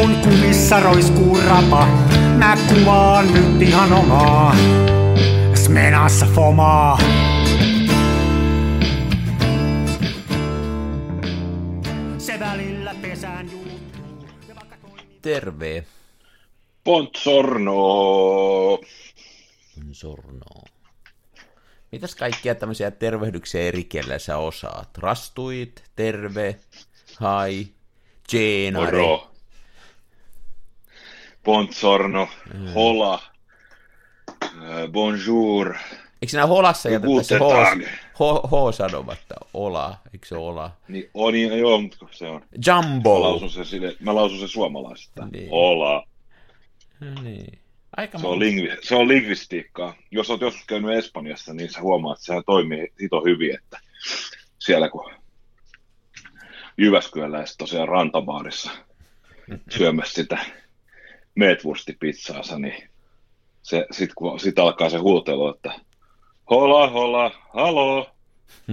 [0.00, 1.86] kun kumissa roiskuu rapa,
[2.38, 4.56] mä kuvaan nyt ihan omaa.
[5.54, 6.98] Smenassa fomaa.
[12.18, 14.28] Se välillä pesään juuttuu.
[15.22, 15.84] Terve.
[16.84, 17.74] Pontsorno.
[19.92, 20.62] Sorno.
[21.92, 24.98] Mitäs kaikkia tämmöisiä tervehdyksiä eri kielellä sä osaat?
[24.98, 26.56] Rastuit, terve,
[27.18, 27.66] hai,
[28.32, 29.02] Jeenare.
[29.02, 29.29] Moro.
[31.44, 32.28] Pontsorno.
[32.74, 33.22] Hola.
[34.42, 35.74] äh, Bonjour.
[36.22, 39.34] Eikö sinä holassa jätetä se H, sanomatta?
[39.54, 40.76] Ola, eikö se ola?
[40.88, 42.40] Niin, on, niin, joo, mutta se on.
[42.40, 43.22] Mä Jumbo.
[43.22, 45.26] lausun se, sille, mä lausun se suomalaisesta.
[45.32, 45.50] Niin.
[45.50, 46.04] Hola.
[47.00, 47.58] No niin.
[47.96, 49.94] Aika Se on, lingvi, se on lingvistiikkaa.
[50.10, 53.80] Jos olet joskus käynyt Espanjassa, niin sä huomaat, että sehän toimii hito hyvin, että
[54.58, 55.12] siellä kun
[56.78, 58.70] Jyväskyläläiset tosiaan rantabaarissa
[59.70, 60.38] syömässä sitä
[61.34, 62.88] meetwurstipizzaansa, niin
[63.62, 65.72] se, sit kun sit alkaa se huutelu, että
[66.50, 68.10] hola, hola, halo,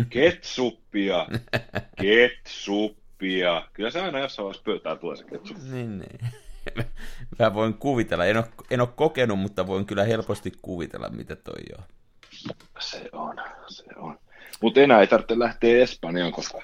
[0.10, 1.28] ketsuppia,
[2.02, 3.68] ketsuppia.
[3.74, 5.64] Kyllä se aina jossain vaiheessa pöytään tulee se ketsuppi.
[5.64, 6.20] Niin, niin.
[7.40, 11.62] Mä voin kuvitella, en ole, en ole kokenut, mutta voin kyllä helposti kuvitella, mitä toi
[11.78, 11.84] on.
[12.80, 13.36] Se on,
[13.68, 14.20] se on.
[14.62, 16.62] Mutta enää ei tarvitse lähteä Espanjaan, koska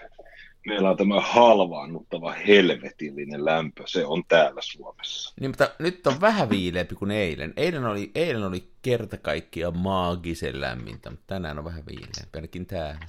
[0.67, 3.83] meillä on tämä halvaannuttava helvetillinen lämpö.
[3.85, 5.33] Se on täällä Suomessa.
[5.39, 7.53] Niin, mutta nyt on vähän viileämpi kuin eilen.
[7.57, 12.99] Eilen oli, eilen oli kerta kaikkiaan maagisen lämmintä, mutta tänään on vähän viileämpi, ainakin täällä.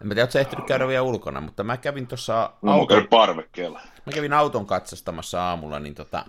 [0.00, 2.96] En mä tiedä, ootko ehtinyt käydä vielä ulkona, mutta mä kävin tuossa No, mä auton,
[2.96, 3.80] käyn parvekkeella.
[4.06, 6.24] mä kävin auton katsastamassa aamulla, niin tota,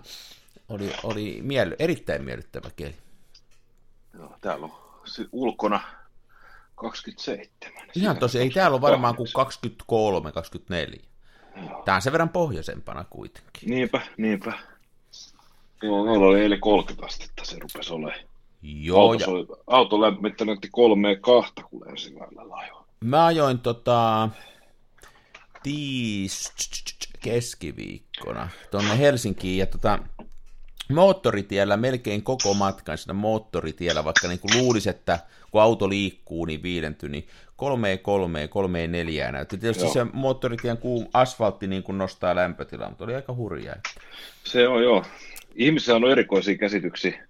[0.68, 2.94] oli, oli miely, erittäin miellyttävä keli.
[4.14, 4.72] Joo, täällä on
[5.32, 5.80] ulkona
[6.82, 7.88] 27.
[7.94, 11.00] Ihan tosi, ei täällä ole varmaan kuin 23, 24.
[11.84, 13.70] Tää on sen verran pohjoisempana kuitenkin.
[13.70, 14.52] Niinpä, niinpä.
[15.82, 18.20] Joo, meillä oli eilen 30 astetta, se rupesi olemaan.
[18.62, 22.84] Joo, Auto, ja oli, auto lämmittänyt näytti kolmea kahta, kun väylällä ajoin.
[23.04, 24.28] mä ajoin tota
[25.62, 26.52] tiis
[27.20, 29.98] keskiviikkona tuonne Helsinkiin ja tota
[30.88, 35.18] moottoritiellä melkein koko matkan siinä moottoritiellä, vaikka niin kuin luulisi, että
[35.50, 39.58] kun auto liikkuu, niin viilenty, niin kolmeen kolmeen, kolmeen neljään näytti.
[39.58, 39.92] Tietysti Joo.
[39.92, 43.76] se moottoritien kuum asfaltti niin kuin nostaa lämpötilaa, mutta oli aika hurjaa.
[44.44, 45.04] Se on joo.
[45.54, 47.26] Ihmisillä on erikoisia käsityksiä.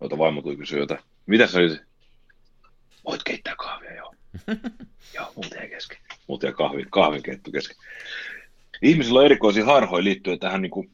[0.00, 1.00] Ota vaimo tuli kysyä jotain.
[1.26, 1.82] Mitä sä nyt?
[3.04, 4.14] Voit keittää kahvia, joo.
[5.14, 5.98] joo, muuten ei kesken.
[6.26, 7.76] Muuten ja kahvi, kahvin keitto kesken.
[8.82, 10.90] Ihmisillä on erikoisia harhoja liittyen tähän niin kuin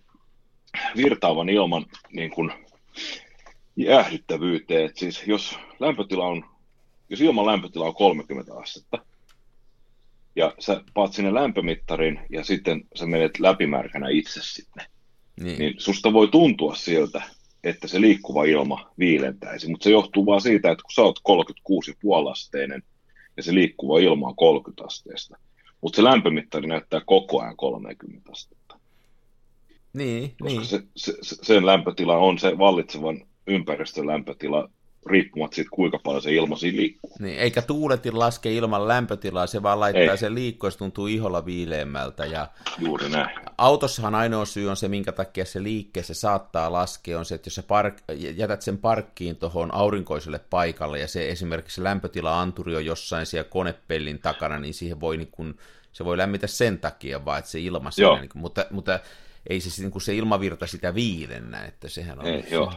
[0.97, 2.53] virtaavan ilman niin kuin
[3.77, 4.87] jäähdyttävyyteen.
[4.87, 6.45] Et siis jos lämpötila on,
[7.09, 8.99] jos ilman lämpötila on 30 astetta,
[10.37, 14.87] ja sä paat sinne lämpömittarin ja sitten sä menet läpimärkänä itse sinne,
[15.41, 15.59] Niin.
[15.59, 17.23] niin susta voi tuntua siltä,
[17.65, 22.31] että se liikkuva ilma viilentäisi, mutta se johtuu vaan siitä, että kun sä oot 36,5
[22.31, 22.83] asteinen
[23.37, 25.37] ja se liikkuva ilma on 30 asteesta,
[25.83, 28.79] mutta se lämpömittari näyttää koko ajan 30 astetta,
[29.93, 30.67] niin, koska niin.
[30.67, 34.71] se, se, se, sen lämpötila on se vallitsevan ympäristön lämpötila
[35.07, 37.17] riippumatta siitä, kuinka paljon se ilma siinä liikkuu.
[37.19, 40.19] Niin, eikä tuuletin laske ilman lämpötilaa, se vaan laittaa Ei.
[40.19, 42.27] sen liikkua, se tuntuu iholla viileämmältä.
[42.27, 42.49] Ja
[42.79, 43.39] Juuri näin.
[43.59, 47.55] autossahan ainoa syy on se, minkä takia se liikkeessä saattaa laskea, on se, että jos
[47.55, 48.03] sä park,
[48.37, 54.19] jätät sen parkkiin tuohon aurinkoiselle paikalle ja se esimerkiksi se lämpötila-anturi on jossain siellä konepellin
[54.19, 55.57] takana, niin siihen voi niin kun,
[55.93, 59.01] se voi lämmitä sen takia vaan, että se ilma siinä, niin kun, mutta, mutta
[59.47, 62.27] ei se, niin kun se ilmavirta sitä viilennä, että sehän on...
[62.27, 62.73] Ei, joo.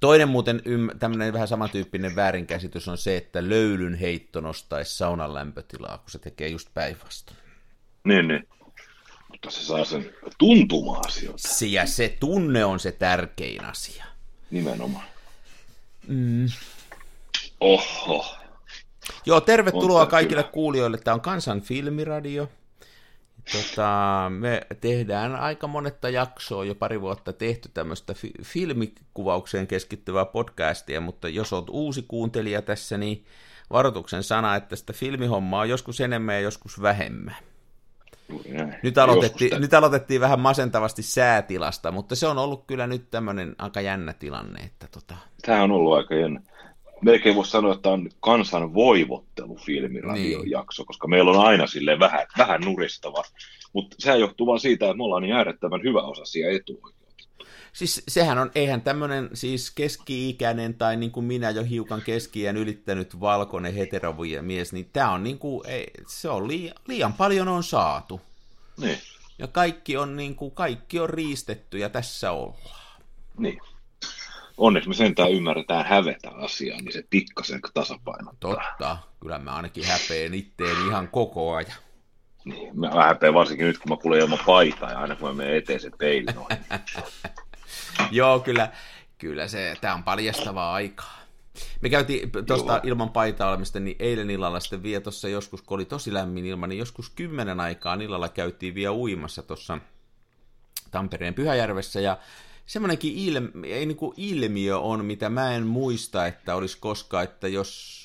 [0.00, 5.98] Toinen muuten ym, tämmöinen vähän samantyyppinen väärinkäsitys on se, että löylyn heitto nostaisi saunan lämpötilaa,
[5.98, 7.38] kun se tekee just päinvastoin.
[8.04, 8.48] Niin, niin.
[9.28, 14.04] Mutta se saa sen tuntumaan sieltä Se, ja se tunne on se tärkein asia.
[14.50, 15.04] nimenomaan.
[16.06, 16.46] Mm.
[17.60, 18.34] Oho.
[19.26, 20.98] Joo, tervetuloa kaikille kuulijoille.
[20.98, 22.48] Tämä on Kansan filmiradio.
[23.52, 31.00] Tota, me tehdään aika monetta jaksoa, jo pari vuotta tehty tämmöistä fi- filmikuvaukseen keskittyvää podcastia,
[31.00, 33.24] mutta jos olet uusi kuuntelija tässä, niin
[33.70, 37.36] varoituksen sana, että sitä filmihommaa on joskus enemmän ja joskus vähemmän.
[38.82, 43.80] Nyt aloitettiin, nyt aloitettiin vähän masentavasti säätilasta, mutta se on ollut kyllä nyt tämmöinen aika
[43.80, 46.40] jännä tilanne, että tota, Tämä on ollut aika jännä.
[47.02, 50.40] Melkein voisi sanoa, että on kansan voivottelufilmi Niin.
[50.86, 53.22] koska meillä on aina sille vähän, vähän nuristava.
[53.72, 56.98] Mutta sehän johtuu vain siitä, että me ollaan niin äärettömän hyväosaisia etuoikeutettu.
[57.72, 63.20] Siis sehän on, eihän tämmöinen siis keski-ikäinen tai niin kuin minä jo hiukan keski ylittänyt
[63.20, 67.64] valkoinen heterovuja mies, niin tämä on niin kuin, ei, se on liian, liian paljon on
[67.64, 68.20] saatu.
[68.80, 68.98] Niin,
[69.38, 72.96] Ja kaikki on, niin kuin, kaikki on riistetty ja tässä ollaan.
[73.38, 73.60] niin.
[74.58, 78.50] Onneksi me sentään ymmärretään hävetä asiaa, niin se pikkasen tasapainottaa.
[78.54, 78.98] Totta.
[79.20, 81.78] Kyllä mä ainakin häpeen itteeni ihan koko ajan.
[82.44, 85.56] Niin, mä häpeän varsinkin nyt, kun mä kuulen ilman paitaa ja aina kun mä menen
[85.56, 86.56] eteen se peili noin.
[88.10, 88.72] Joo, kyllä,
[89.18, 91.18] kyllä se, tämä on paljastavaa aikaa.
[91.80, 95.84] Me käytiin tuosta ilman paitaa olemista, niin eilen illalla sitten vielä tuossa joskus, kun oli
[95.84, 99.78] tosi lämmin ilma, niin joskus kymmenen aikaa illalla käytiin vielä uimassa tuossa
[100.90, 102.18] Tampereen Pyhäjärvessä, ja
[102.68, 107.48] semmoinenkin ilmi, ei niin kuin ilmiö on, mitä mä en muista, että olisi koskaan, että
[107.48, 107.98] jos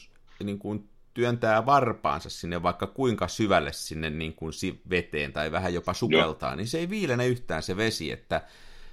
[0.44, 4.54] niin kuin työntää varpaansa sinne vaikka kuinka syvälle sinne niin kuin
[4.90, 8.42] veteen tai vähän jopa sukeltaa, niin se ei viilene yhtään se vesi, että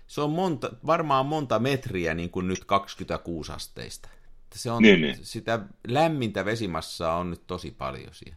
[0.06, 4.08] se on monta, varmaan monta metriä niin kuin nyt 26 asteista.
[4.54, 5.16] Se on, Niin, niin.
[5.22, 8.36] sitä lämmintä vesimassaa on nyt tosi paljon siellä.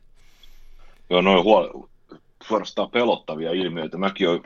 [1.10, 1.88] Joo, noin huol-
[2.48, 3.98] suorastaan pelottavia ilmiöitä.
[3.98, 4.42] Mäkin olen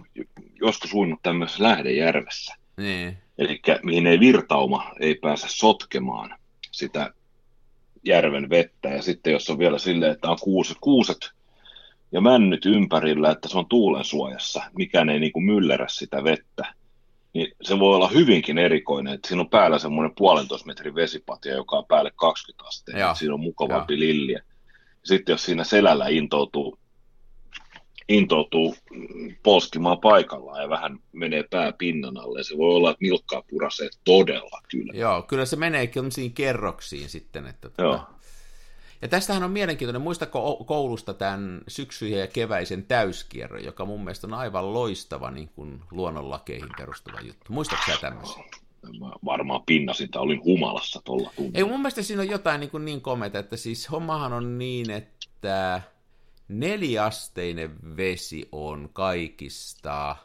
[0.62, 2.56] joskus uinut tämmöisessä Lähdejärvessä.
[2.77, 6.38] Niin, Eli mihin ei virtauma ei pääse sotkemaan
[6.71, 7.13] sitä
[8.06, 8.89] järven vettä.
[8.89, 11.31] Ja sitten jos on vielä silleen, että on kuuset, kuuset
[12.12, 16.74] ja männyt ympärillä, että se on tuulen suojassa, mikään ei niin kuin myllerä sitä vettä,
[17.33, 21.77] niin se voi olla hyvinkin erikoinen, että siinä on päällä semmoinen puolentoista metrin vesipatja, joka
[21.77, 24.41] on päälle 20 astetta, siinä on mukavampi lilliä.
[25.03, 26.79] Sitten jos siinä selällä intoutuu,
[28.09, 33.44] intoutuu mm, polskimaan paikallaan ja vähän menee pää pinnan alle, se voi olla, että nilkkaa
[33.50, 34.94] purasee todella kyllä.
[34.95, 37.48] joo, kyllä se menee sellaisiin kerroksiin sitten.
[37.48, 37.92] Että Joo.
[37.92, 38.18] Tota...
[39.01, 44.33] Ja tästähän on mielenkiintoinen, muistako koulusta tämän syksyn ja keväisen täyskierron, joka mun mielestä on
[44.33, 47.53] aivan loistava niin kuin luonnonlakeihin perustuva juttu.
[47.53, 48.44] Muistatko sä tämmöisen?
[49.00, 51.68] Mä varmaan pinnasin tai olin humalassa tuolla Ei, tunnilla.
[51.68, 55.81] mun mielestä siinä on jotain niin, kuin niin komeita, että siis hommahan on niin, että
[56.47, 60.15] neliasteinen vesi on kaikista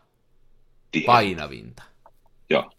[1.06, 1.82] painavinta.
[2.50, 2.72] Joo.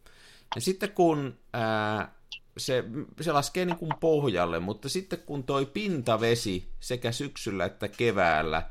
[0.55, 2.15] Ja sitten kun ää,
[2.57, 2.83] se,
[3.21, 8.69] se laskee niin kuin pohjalle, mutta sitten kun toi pintavesi sekä syksyllä että keväällä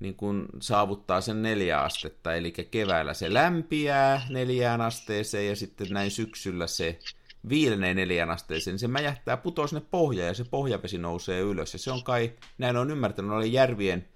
[0.00, 6.10] niin kun saavuttaa sen neljä astetta, eli keväällä se lämpiää neljään asteeseen ja sitten näin
[6.10, 6.98] syksyllä se
[7.48, 11.72] viilenee neljään asteeseen, niin se mäjähtää, putoo sinne pohjaan ja se pohjavesi nousee ylös.
[11.72, 14.08] Ja se on kai, näin on ymmärtänyt, oli järvien,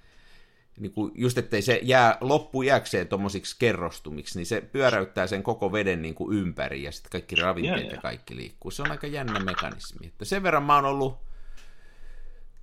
[0.78, 6.02] niin kuin just ettei se jää loppuiäkseen tuommoisiksi kerrostumiksi, niin se pyöräyttää sen koko veden
[6.02, 8.02] niin kuin ympäri ja sitten kaikki ravinteet Joo, ja joo.
[8.02, 8.70] kaikki liikkuu.
[8.70, 10.06] Se on aika jännä mekanismi.
[10.06, 11.18] Että sen verran mä oon ollut,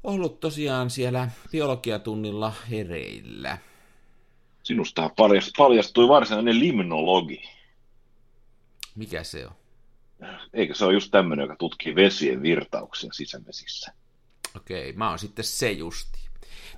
[0.03, 3.57] ollut tosiaan siellä biologiatunnilla hereillä.
[4.63, 7.49] Sinusta paljast- paljastui varsinainen limnologi.
[8.95, 9.60] Mikä se on?
[10.53, 13.91] Eikö se ole just tämmöinen, joka tutkii vesien virtauksia sisävesissä?
[14.55, 16.19] Okei, mä oon sitten se justi.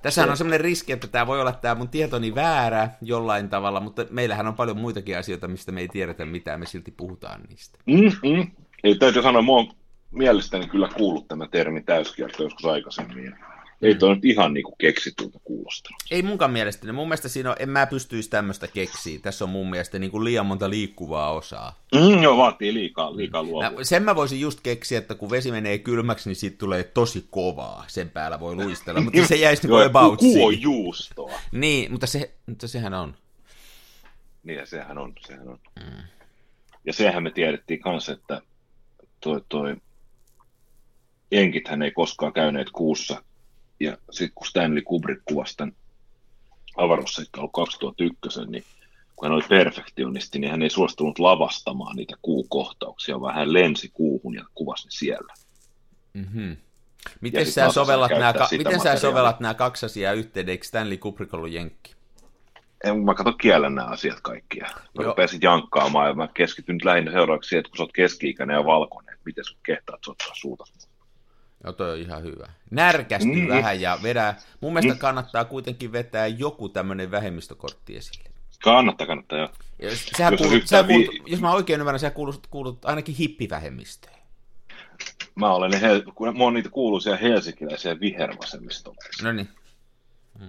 [0.02, 4.06] Tässähän on semmoinen riski, että tämä voi olla tämä mun tietoni väärä jollain tavalla, mutta
[4.10, 7.78] meillähän on paljon muitakin asioita, mistä me ei tiedetä mitään, me silti puhutaan niistä.
[7.86, 8.50] Mm-hmm.
[8.84, 9.72] Ei täytyy sanoa, mä oon
[10.10, 13.36] mielestäni kyllä kuullut tämä termi täyskierto joskus aikaisemmin.
[13.84, 16.02] Ei toi nyt ihan niinku keksitulta kuulostanut.
[16.10, 16.92] Ei munkaan mielestäni.
[16.92, 19.18] Mun mielestä siinä on, en mä pystyisi tämmöistä keksiä.
[19.22, 21.78] Tässä on mun mielestä niin kuin liian monta liikkuvaa osaa.
[21.94, 23.84] Mm, joo, vaatii liikaa, liikaa Mä, luovuutta.
[23.84, 27.84] sen mä voisin just keksiä, että kun vesi menee kylmäksi, niin siitä tulee tosi kovaa.
[27.86, 31.32] Sen päällä voi luistella, mutta se jäisi niin ja about kuo juustoa.
[31.52, 33.14] Niin, mutta, se, mutta sehän on.
[34.42, 35.58] Niin, ja sehän on, sehän on.
[35.80, 36.02] Mm.
[36.86, 38.42] Ja sehän me tiedettiin kanssa, että
[39.20, 39.76] toi, toi
[41.30, 43.22] jenkithän ei koskaan käyneet kuussa.
[43.80, 45.74] Ja sitten kun Stanley Kubrick kuvasi tämän
[46.76, 48.64] avaruusseikkailu 2001, niin
[49.16, 54.34] kun hän oli perfektionisti, niin hän ei suostunut lavastamaan niitä kuukohtauksia, vaan hän lensi kuuhun
[54.34, 55.34] ja kuvasi ne siellä.
[56.14, 56.56] Mm-hmm.
[57.20, 60.48] Miten sä, sovellat nämä, ka- miten sä sovellat nämä kaksi asiaa yhteen?
[60.48, 61.94] Eikö Stanley Kubrick ollut jenkki?
[62.84, 64.58] En, mä katso kielen nämä asiat kaikki.
[64.58, 65.04] ja Mä Joo.
[65.04, 68.64] rupesin jankkaamaan ja mä keskityn nyt lähinnä seuraavaksi siihen, että kun sä oot keski-ikäinen ja
[68.64, 70.64] valkoinen, että miten sä kehtaat soittaa suuta.
[71.64, 72.46] Joo, toi on ihan hyvä.
[72.70, 73.48] Närkästy Mm.
[73.48, 74.34] vähän ja vedä.
[74.60, 78.30] Mun mielestä kannattaa kuitenkin vetää joku tämmöinen vähemmistökortti esille.
[78.62, 79.48] Kannattaa, kannattaa jo.
[79.78, 82.84] Ja jos, sähän Jos kuulut, sä kuulut, vi- jos mä oikein ymmärrän, sä kuulut, kuulut
[82.84, 84.14] ainakin hippivähemmistöön.
[85.34, 85.72] Mä olen
[86.14, 88.96] kun mä oon niitä kuuluisia helsinkiläisiä vihervasemmistoja.
[89.22, 89.48] No niin.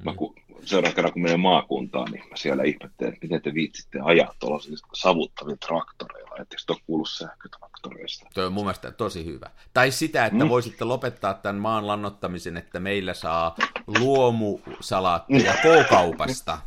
[0.04, 4.00] Mä ku, seuraavan kerran kun menen maakuntaan, niin mä siellä ihmettelen, että miten te viitsitte
[4.04, 6.36] ajaa tuollaisilla savuttavilla traktoreilla.
[6.39, 8.25] Etteikö te ole kuullut sähkötraktoreista?
[8.34, 9.50] Toi on mun mielestä tosi hyvä.
[9.74, 10.50] Tai sitä, että Mm.
[10.50, 13.56] voisitte lopettaa tämän maan lannottamisen, että meillä saa
[13.88, 16.58] luomusalaatteja K-kaupasta.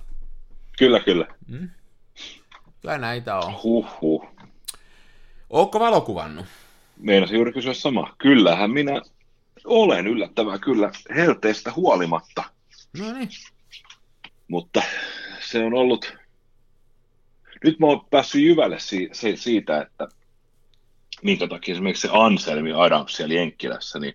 [0.78, 1.26] Kyllä, kyllä.
[2.80, 3.54] Kyllä näitä on.
[3.62, 4.26] Huhhuh.
[5.50, 6.46] Ootko valokuvannut?
[6.96, 8.14] Meinasin juuri kysyä sama.
[8.18, 9.02] Kyllähän minä
[9.64, 12.44] olen yllättävää kyllä helteestä huolimatta.
[12.98, 13.28] No niin.
[14.48, 14.82] Mutta
[15.40, 16.14] se on ollut,
[17.64, 20.08] nyt mä oon päässyt jyvälle si, se, siitä, että
[21.22, 24.14] minkä takia esimerkiksi se Anselmi Adams siellä Jenkkilässä, niin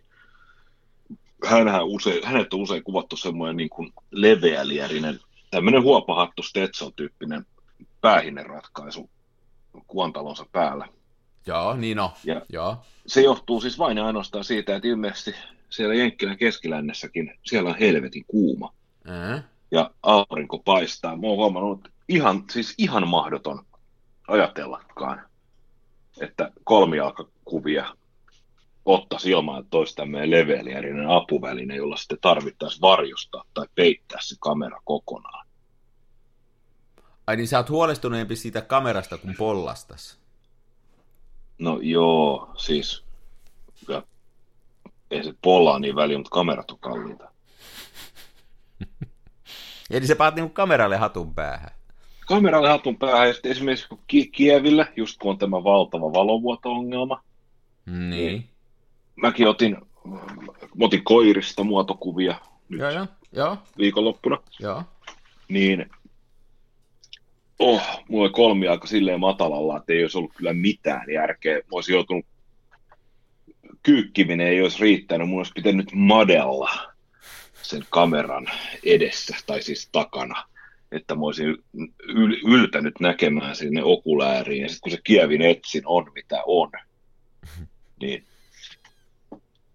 [1.45, 5.19] hänhän usein, hänet on usein kuvattu semmoinen niin kuin leveäliärinen,
[5.51, 7.45] tämmöinen huopahattu Stetson-tyyppinen
[8.01, 9.09] päähinneratkaisu
[9.87, 10.87] kuvantalonsa päällä.
[11.47, 12.09] Joo, niin on.
[12.23, 12.77] Ja Joo.
[13.07, 15.35] se johtuu siis vain ja ainoastaan siitä, että ilmeisesti
[15.75, 18.73] siellä Jenkkilän keskilännessäkin siellä on helvetin kuuma
[19.09, 19.43] Äh.
[19.71, 21.15] ja aurinko paistaa.
[21.15, 23.65] Mä oon huomannut, että ihan, siis ihan mahdoton
[24.27, 25.21] ajatellakaan,
[26.21, 27.95] että kolmijalkakuvia
[28.85, 34.81] ottaisi ilman, että olisi tämmöinen leveäliärinen apuväline, jolla sitten tarvittaisiin varjostaa tai peittää se kamera
[34.85, 35.47] kokonaan.
[37.27, 40.19] Ai niin sä oot huolestuneempi siitä kamerasta kuin pollastas.
[41.59, 43.03] No joo, siis
[43.87, 44.03] ja,
[45.13, 47.29] ei se pollaa niin väliä, mutta kamerat on kalliita.
[49.91, 51.69] Eli sä paat niinku kameralle hatun päähän.
[52.27, 57.23] Kameralle hatun päähän ja sitten esimerkiksi kun Ki- Kievillä, just kun on tämä valtava valovuoto-ongelma,
[58.09, 58.49] Niin.
[59.15, 59.77] mäkin otin,
[60.75, 62.35] mä otin koirista muotokuvia
[62.69, 64.83] nyt Joo, joo, joo, viikonloppuna, joo.
[65.47, 65.89] niin
[67.59, 71.55] oh, mulla oli kolmi aika silleen matalalla, että ei olisi ollut kyllä mitään järkeä.
[71.55, 72.25] Mä olisin joutunut,
[73.83, 76.69] kyykkiminen ei olisi riittänyt, mun olisi pitänyt madella
[77.61, 78.47] sen kameran
[78.83, 80.43] edessä, tai siis takana,
[80.91, 81.57] että mä olisin
[82.07, 86.71] yl- yltänyt näkemään sinne okulääriin, ja sitten kun se kievin etsin on mitä on,
[88.01, 88.25] niin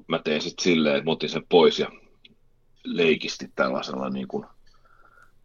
[0.08, 1.90] mä tein sitten silleen, että mä otin sen pois ja
[2.84, 4.46] leikisti tällaisella niin kuin,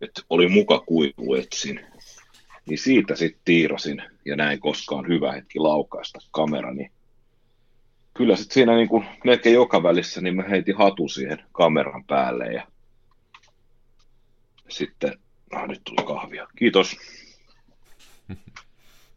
[0.01, 1.85] että oli muka kuivu etsin.
[2.65, 6.91] Niin siitä sitten tiirasin ja näin koska on hyvä hetki laukaista kamera, niin
[8.13, 12.45] kyllä sitten siinä niin kuin melkein joka välissä niin mä heitin hatu siihen kameran päälle
[12.45, 12.67] ja
[14.69, 15.19] sitten,
[15.51, 16.47] ah, nyt tuli kahvia.
[16.55, 16.97] Kiitos.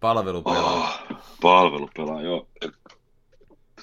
[0.00, 0.74] Palvelu pelaa.
[0.74, 2.48] Oh, palvelu pelaa, joo.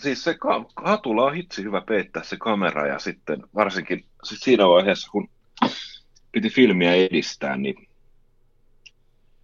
[0.01, 4.67] Siis se ka- hatulla on hitsi hyvä peittää se kamera ja sitten varsinkin sit siinä
[4.67, 5.29] vaiheessa, kun
[6.31, 7.87] piti filmiä edistää, niin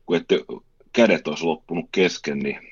[0.06, 0.40] kun ette
[0.94, 2.69] kädet olisi loppunut kesken, niin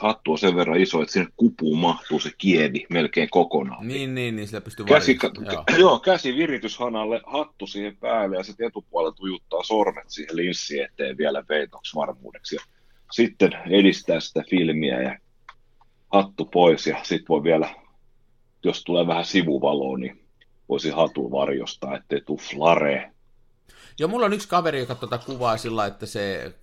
[0.00, 3.88] hattu on sen verran iso, että sinne kupuun mahtuu se kievi melkein kokonaan.
[3.88, 5.18] Niin, niin, niin sillä pystyy Käsi,
[5.52, 5.64] joo.
[5.78, 5.98] Joo.
[5.98, 11.96] käsi virityshanalle, hattu siihen päälle ja sitten etupuolella tujuttaa sormet siihen linssi eteen vielä peitoksi
[11.96, 12.56] varmuudeksi.
[12.56, 12.60] Ja
[13.12, 15.18] sitten edistää sitä filmiä ja
[16.12, 17.74] hattu pois ja sitten voi vielä,
[18.64, 20.26] jos tulee vähän sivuvaloa, niin
[20.68, 23.12] voisi hatun varjostaa, ettei tuu flare.
[23.98, 26.54] Joo, mulla on yksi kaveri, joka tuota kuvaa sillä, että se,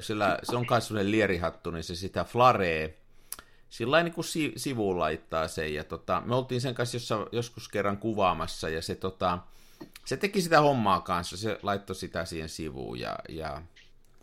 [0.00, 2.98] sillä, se on myös sellainen lierihattu, niin se sitä flaree
[3.68, 5.74] sillä niin kuin si- sivuun laittaa sen.
[5.74, 9.38] Ja tota, me oltiin sen kanssa jossa, joskus kerran kuvaamassa, ja se, tota,
[10.04, 13.62] se teki sitä hommaa kanssa, se laittoi sitä siihen sivuun, ja, ja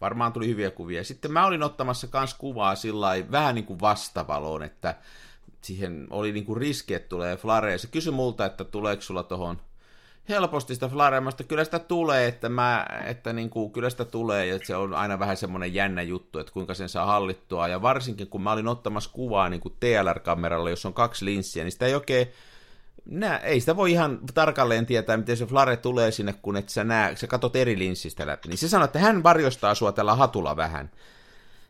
[0.01, 1.03] varmaan tuli hyviä kuvia.
[1.03, 4.95] Sitten mä olin ottamassa kans kuvaa sillä vähän niin kuin vastavaloon, että
[5.61, 7.77] siihen oli niin kuin riski, että tulee flare.
[7.77, 9.61] Se kysyi multa, että tuleeko sulla tuohon
[10.29, 11.43] helposti sitä flareamasta.
[11.43, 15.19] Kyllä sitä tulee, että, mä, että niin kuin, kyllä sitä tulee, ja se on aina
[15.19, 17.67] vähän semmoinen jännä juttu, että kuinka sen saa hallittua.
[17.67, 21.71] Ja varsinkin kun mä olin ottamassa kuvaa niin kuin TLR-kameralla, jos on kaksi linssiä, niin
[21.71, 22.27] sitä ei oikein
[23.05, 26.83] Nää, ei sitä voi ihan tarkalleen tietää, miten se flare tulee sinne, kun et sä
[26.83, 28.47] näe, sä katot eri linssistä läpi.
[28.47, 30.91] Niin se sanoi, että hän varjostaa sua tällä hatulla vähän.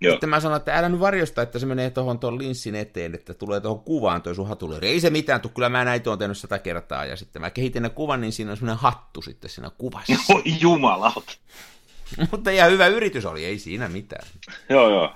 [0.03, 0.13] Joo.
[0.13, 3.33] Sitten mä sanoin, että älä nyt varjosta, että se menee tuohon tuon linssin eteen, että
[3.33, 4.87] tulee tuohon kuvaan tuo sun hatuleri.
[4.87, 7.05] Ei se mitään, tuu, kyllä mä näitä on tehnyt sata kertaa.
[7.05, 10.13] Ja sitten mä kehitin ne kuvan, niin siinä on semmoinen hattu sitten siinä kuvassa.
[10.35, 11.33] Oi jumalauta.
[12.31, 14.27] Mutta ihan hyvä yritys oli, ei siinä mitään.
[14.69, 15.13] Joo, joo.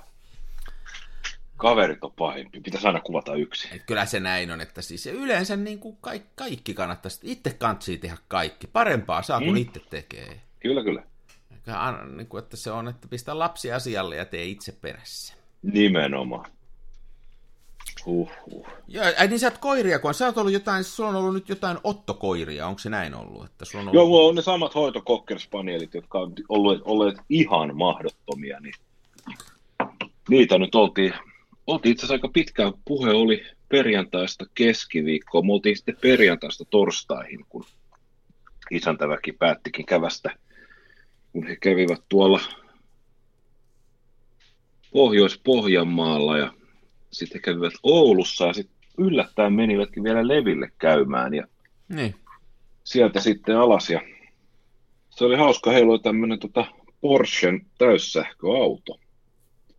[1.56, 2.60] Kaverit on pahimpi.
[2.60, 3.68] Pitäisi aina kuvata yksi.
[3.74, 7.98] Et kyllä se näin on, että siis yleensä niin kuin kaikki, kaikki kannattaisi, itse kantsii
[7.98, 8.66] tehdä kaikki.
[8.66, 9.56] Parempaa saa, kun Mm.
[9.56, 10.40] itse tekee.
[10.60, 11.02] Kyllä, kyllä.
[12.16, 15.34] Niin kuin, että se on, että pistä lapsi asialle ja tee itse perässä.
[15.62, 16.50] Nimenomaan.
[18.06, 18.66] Huh, huh.
[18.88, 21.48] Joo, ai niin sä oot koiria, kun sä oot ollut jotain, sulla on ollut nyt
[21.48, 23.44] jotain ottokoiria, onko se näin ollut?
[23.44, 23.94] Että sulla on ollut...
[23.94, 28.74] Joo, mulla on ne samat hoitokokkerspanielit, jotka on olleet, olleet ihan mahdottomia, niin
[30.28, 31.14] niitä nyt oltiin,
[31.66, 37.64] oltiin itse asiassa aika pitkään, puhe oli perjantaista keskiviikkoon, me oltiin sitten perjantaista torstaihin, kun
[38.70, 40.30] isäntäväki päättikin kävästä,
[41.32, 42.40] kun he kävivät tuolla
[44.92, 46.52] Pohjois-Pohjanmaalla ja
[47.10, 51.46] sitten he kävivät Oulussa ja sitten yllättäen menivätkin vielä Leville käymään ja
[51.88, 52.14] Niin.
[52.84, 54.00] sieltä sitten alas ja
[55.10, 56.66] se oli hauska, heillä oli tämmöinen tota
[57.00, 59.00] Porschen täyssähköauto.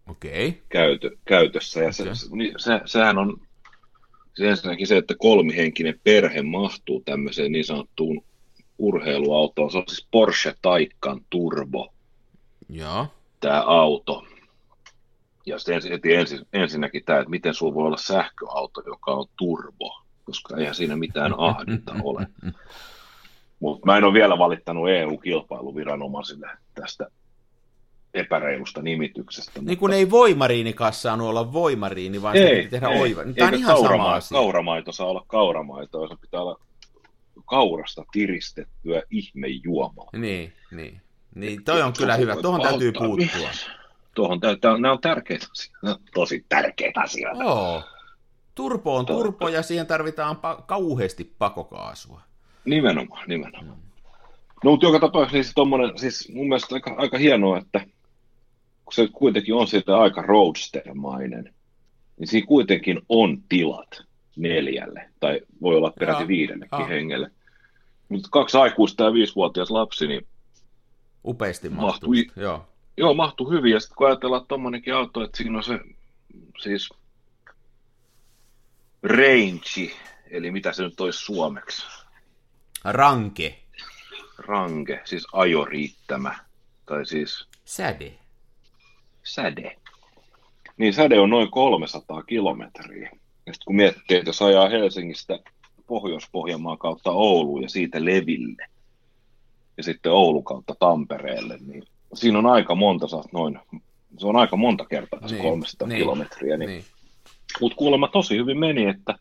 [0.08, 0.53] Okay.
[0.70, 2.15] käytö, käytössä ja se, Okei.
[2.15, 3.41] se, niin se, sehän on
[4.36, 8.24] se ensinnäkin se, että kolmihenkinen perhe mahtuu tämmöiseen niin sanottuun
[8.80, 9.72] urheiluautoon.
[9.72, 11.94] Se on siis Porsche Taycan Turbo,
[12.70, 13.08] Joo.
[13.40, 14.24] tämä auto.
[15.46, 19.26] Ja sitten ensin, heti ensin, ensinnäkin tämä, että miten sulla voi olla sähköauto, joka on
[19.38, 22.28] turbo, koska eihän siinä mitään ahdinta ole.
[23.60, 27.08] Mutta mä en ole vielä valittanut EU-kilpailuviranomaisille tästä
[28.14, 29.62] epäreilusta nimityksestä.
[29.62, 33.22] Niin kuin ei voimariinikas saanut olla voimariini, vaan ei, piti tehdä ei, oiva.
[33.38, 34.36] Tämä on ihan sama asia.
[34.38, 36.60] Kauramaito saa olla kauramaito, se pitää olla
[37.46, 40.10] kaurasta tiristettyä ihmejuomaa.
[40.13, 41.01] Niin, niin.
[41.36, 42.36] Niin, toi on kyllä hyvä.
[42.36, 43.50] Tuohon täytyy puuttua.
[44.15, 45.89] Tuohon täytyy, nämä on tärkeitä asioita.
[45.89, 47.43] On tosi tärkeitä asioita.
[47.43, 47.84] Joo.
[48.55, 52.22] Turpo on turpo ja siihen tarvitaan pa- kauheasti pakokaasua.
[52.65, 53.77] Nimenomaan, nimenomaan.
[54.63, 57.79] No, mutta joka tapauksessa niin se tommonen, siis mun mielestä aika, aika hienoa, että
[58.86, 61.53] kun se kuitenkin on siitä aika roadster-mainen,
[62.19, 66.88] niin siinä kuitenkin on tilat neljälle, tai voi olla peräti Joo, viidellekin joo.
[66.88, 67.32] hengelle.
[68.10, 70.28] Mutta kaksi aikuista ja viisivuotias lapsi, niin
[71.26, 71.86] Upeasti Mahtui.
[72.26, 72.42] mahtuu.
[72.44, 72.68] Joo.
[72.98, 73.72] joo, mahtuu hyvin.
[73.74, 75.80] Ja sitten kun ajatellaan tuommoinenkin auto, että siinä on se
[76.64, 76.90] siis
[79.04, 79.92] range,
[80.32, 81.86] eli mitä se nyt olisi suomeksi,
[82.84, 83.60] Ranke.
[84.38, 86.36] range, siis ajoriittämä,
[86.86, 88.14] tai siis Säde.
[89.24, 89.76] säde.
[90.78, 93.12] Niin säde on noin 300 kilometriä.
[93.50, 95.39] Ja sitten kun miettii, että jos ajaa Helsingistä
[95.88, 98.68] Pohjois-Pohjanmaan kautta Ouluun ja siitä Leville,
[99.77, 103.60] ja sitten Oulun kautta Tampereelle, niin siinä on aika monta, saat noin,
[104.18, 106.58] se on aika monta kertaa se Niin, 300 niin, kilometriä.
[106.58, 106.70] Niin.
[106.70, 106.86] Niin.
[107.62, 109.15] Mutta kuulemma tosi hyvin meni, että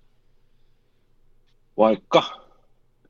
[1.76, 2.22] vaikka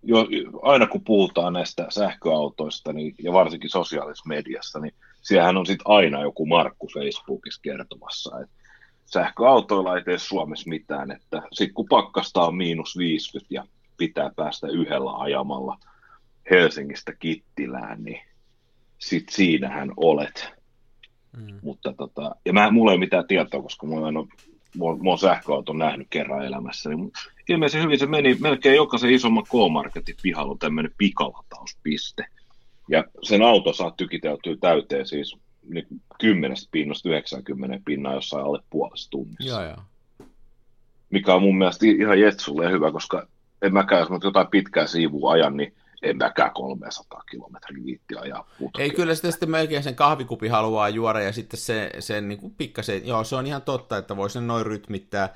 [0.02, 0.26] jo,
[0.62, 6.22] aina kun puhutaan näistä sähköautoista niin, ja varsinkin sosiaalisessa mediassa, niin siellähän on sitten aina
[6.22, 8.57] joku Markku Facebookissa kertomassa, että
[9.12, 13.64] sähköautoilla ei tee Suomessa mitään, että sitten kun pakkasta on miinus 50 ja
[13.96, 15.78] pitää päästä yhdellä ajamalla
[16.50, 18.20] Helsingistä Kittilään, niin
[18.98, 20.50] sit siinähän olet.
[21.36, 21.58] Mm.
[21.62, 24.26] Mutta tota, ja mä, mulla ei ole mitään tietoa, koska mulla en ole,
[24.76, 26.96] mulla, mulla on sähköauton nähnyt kerran elämässäni.
[26.96, 27.12] Niin
[27.48, 32.24] ilmeisesti hyvin se meni, melkein jokaisen isomman K-Marketin pihalla on tämmöinen pikalatauspiste.
[32.88, 35.36] Ja sen auto saa tykiteltyä täyteen siis
[36.18, 39.48] 10 pinnasta 90 pinnaa jossain alle puolessa tunnissa.
[39.48, 39.76] Joo, joo.
[41.10, 43.26] Mikä on mun mielestä ihan jetsulle hyvä, koska
[43.62, 48.50] en mäkään, jos mä jotain pitkää siivua ajan, niin en mäkään 300 kilometriä viitti ajaa
[48.58, 48.82] putkeen.
[48.82, 52.54] Ei kyllä sitä sitten melkein sen kahvikupi haluaa juoda ja sitten se, sen niin kuin
[52.54, 55.34] pikkasen, joo se on ihan totta, että voi sen noin rytmittää.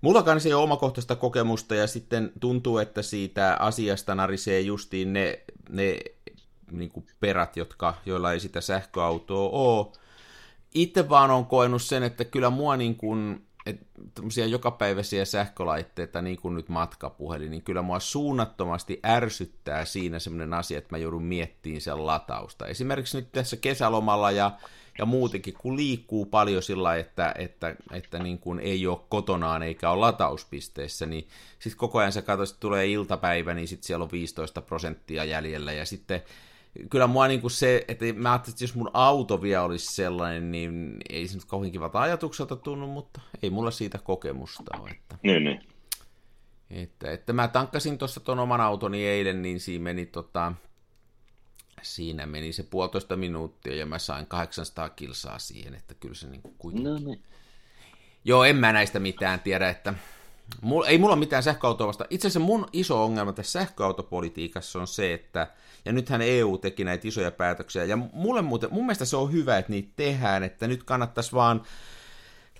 [0.00, 5.38] Mulla kanssa ei ole omakohtaista kokemusta ja sitten tuntuu, että siitä asiasta narisee justiin ne,
[5.68, 5.98] ne
[6.78, 9.86] niin kuin perät, jotka, joilla ei sitä sähköautoa ole.
[10.74, 13.84] Itse vaan on koenut sen, että kyllä mua niin kuin, että
[14.48, 20.88] jokapäiväisiä sähkölaitteita, niin kuin nyt matkapuhelin, niin kyllä mua suunnattomasti ärsyttää siinä semmoinen asia, että
[20.90, 22.66] mä joudun miettimään sen latausta.
[22.66, 24.50] Esimerkiksi nyt tässä kesälomalla ja,
[24.98, 29.90] ja muutenkin, kun liikkuu paljon sillä että, että, että niin kuin ei ole kotonaan eikä
[29.90, 34.12] ole latauspisteessä, niin sitten koko ajan sä katsot, että tulee iltapäivä, niin sitten siellä on
[34.12, 36.22] 15 prosenttia jäljellä ja sitten
[36.90, 40.52] kyllä mua niin kuin se, että mä ajattelin, että jos mun auto vielä olisi sellainen,
[40.52, 44.90] niin ei se nyt kauhean kivalta ajatukselta tunnu, mutta ei mulla siitä kokemusta ole.
[44.90, 45.60] Että, Niin, niin.
[46.70, 50.52] että, että mä tankkasin tuossa ton oman autoni eilen, niin siinä meni tota,
[51.82, 56.42] siinä meni se puolitoista minuuttia ja mä sain 800 kilsaa siihen, että kyllä se niin
[56.42, 56.92] kuin kuitenkin.
[56.92, 57.22] No niin.
[58.24, 59.94] Joo, en mä näistä mitään tiedä, että
[60.60, 62.04] mulla, ei mulla mitään sähköautoa vasta.
[62.10, 65.46] Itse asiassa mun iso ongelma tässä sähköautopolitiikassa on se, että,
[65.84, 69.58] ja nythän EU teki näitä isoja päätöksiä, ja mulle muuten, mun mielestä se on hyvä,
[69.58, 71.62] että niitä tehdään, että nyt kannattaisi vaan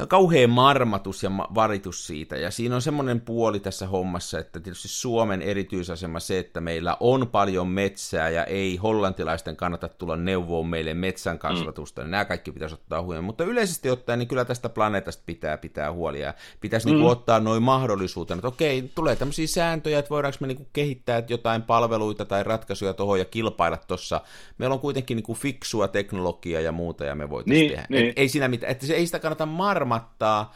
[0.01, 4.89] on kauhean marmatus ja varitus siitä, ja siinä on semmoinen puoli tässä hommassa, että tietysti
[4.89, 10.95] Suomen erityisasema se, että meillä on paljon metsää ja ei hollantilaisten kannata tulla neuvoon meille
[10.95, 12.05] metsän kasvatusta, mm.
[12.05, 13.25] niin nämä kaikki pitäisi ottaa huomioon.
[13.25, 16.91] Mutta yleisesti ottaen, niin kyllä tästä planeetasta pitää pitää huolia, ja pitäisi mm.
[16.93, 20.69] niin kuin ottaa noin mahdollisuutena, että okei, tulee tämmöisiä sääntöjä, että voidaanko me niin kuin
[20.73, 24.21] kehittää jotain palveluita tai ratkaisuja tuohon ja kilpailla tuossa.
[24.59, 27.87] Meillä on kuitenkin niin kuin fiksua teknologiaa ja muuta, ja me voitaisiin Niin, tehdä.
[27.89, 28.09] niin.
[28.09, 29.47] Et, ei siinä mitään, että se ei sitä kannata
[29.85, 30.55] marmattaa,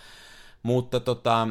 [0.62, 1.48] mutta tota,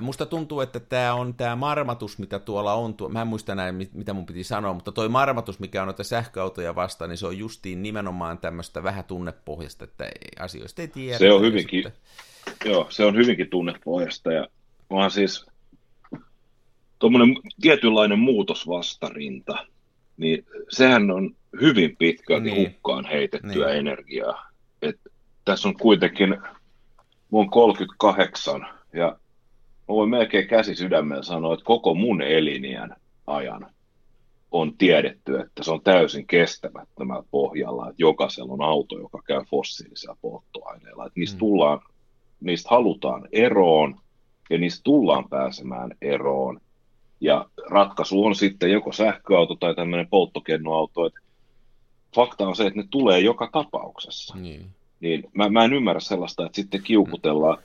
[0.00, 3.74] musta tuntuu, että tämä on tämä marmatus, mitä tuolla on, tuo, mä en muista näin,
[3.74, 7.26] mit- mitä mun piti sanoa, mutta toi marmatus, mikä on noita sähköautoja vastaan, niin se
[7.26, 11.18] on justiin nimenomaan tämmöistä vähän tunnepohjasta, että ei, asioista ei tiedä.
[11.18, 14.48] Se on hyvinkin, sitten- joo, se on hyvinkin tunnepohjasta ja
[14.90, 15.46] vaan siis
[16.98, 19.66] tuommoinen tietynlainen muutosvastarinta,
[20.16, 22.68] niin sehän on hyvin pitkälti Niin.
[22.70, 23.78] hukkaan heitettyä niin.
[23.78, 24.50] energiaa.
[24.82, 24.96] Et
[25.44, 26.36] tässä on kuitenkin,
[27.34, 29.06] mä oon 38 ja
[29.88, 33.66] mä voin melkein käsi sydämellä sanoa, että koko mun eliniän ajan
[34.50, 40.16] on tiedetty, että se on täysin kestämättömällä pohjalla, että jokaisella on auto, joka käy fossiilisilla
[40.22, 41.06] polttoaineilla.
[41.06, 41.80] Että niistä, tullaan,
[42.40, 44.00] niistä halutaan eroon
[44.50, 46.60] ja niistä tullaan pääsemään eroon.
[47.20, 51.06] Ja ratkaisu on sitten joko sähköauto tai tämmöinen polttokennoauto.
[51.06, 51.20] Että
[52.14, 54.36] fakta on se, että ne tulee joka tapauksessa.
[54.36, 54.70] Niin.
[55.00, 57.58] Niin mä, mä en ymmärrä sellaista, että sitten kiukutellaan,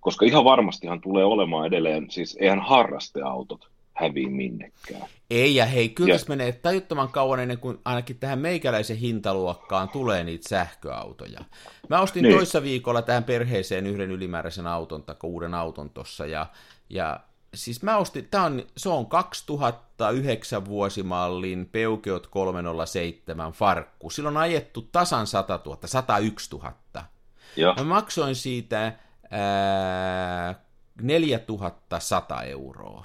[0.00, 5.08] koska ihan varmastihan tulee olemaan edelleen, siis eihän harrasteautot häviä minnekään.
[5.30, 6.20] Ei, ja hei, kyllä ja...
[6.28, 11.40] menee tajuttoman kauan ennen kuin ainakin tähän meikäläisen hintaluokkaan tulee niitä sähköautoja.
[11.88, 12.34] Mä ostin niin.
[12.34, 16.46] toissa viikolla tähän perheeseen yhden ylimääräisen auton, tai uuden auton tossa, ja,
[16.90, 17.20] ja
[17.56, 24.10] siis mä ostin, tää on, se on 2009 vuosimallin Peugeot 307 farkku.
[24.10, 26.74] Silloin on ajettu tasan 100 000, 101 000.
[27.56, 27.74] Ja.
[27.78, 28.92] Mä maksoin siitä
[29.30, 30.54] ää,
[31.02, 33.04] 4100 euroa.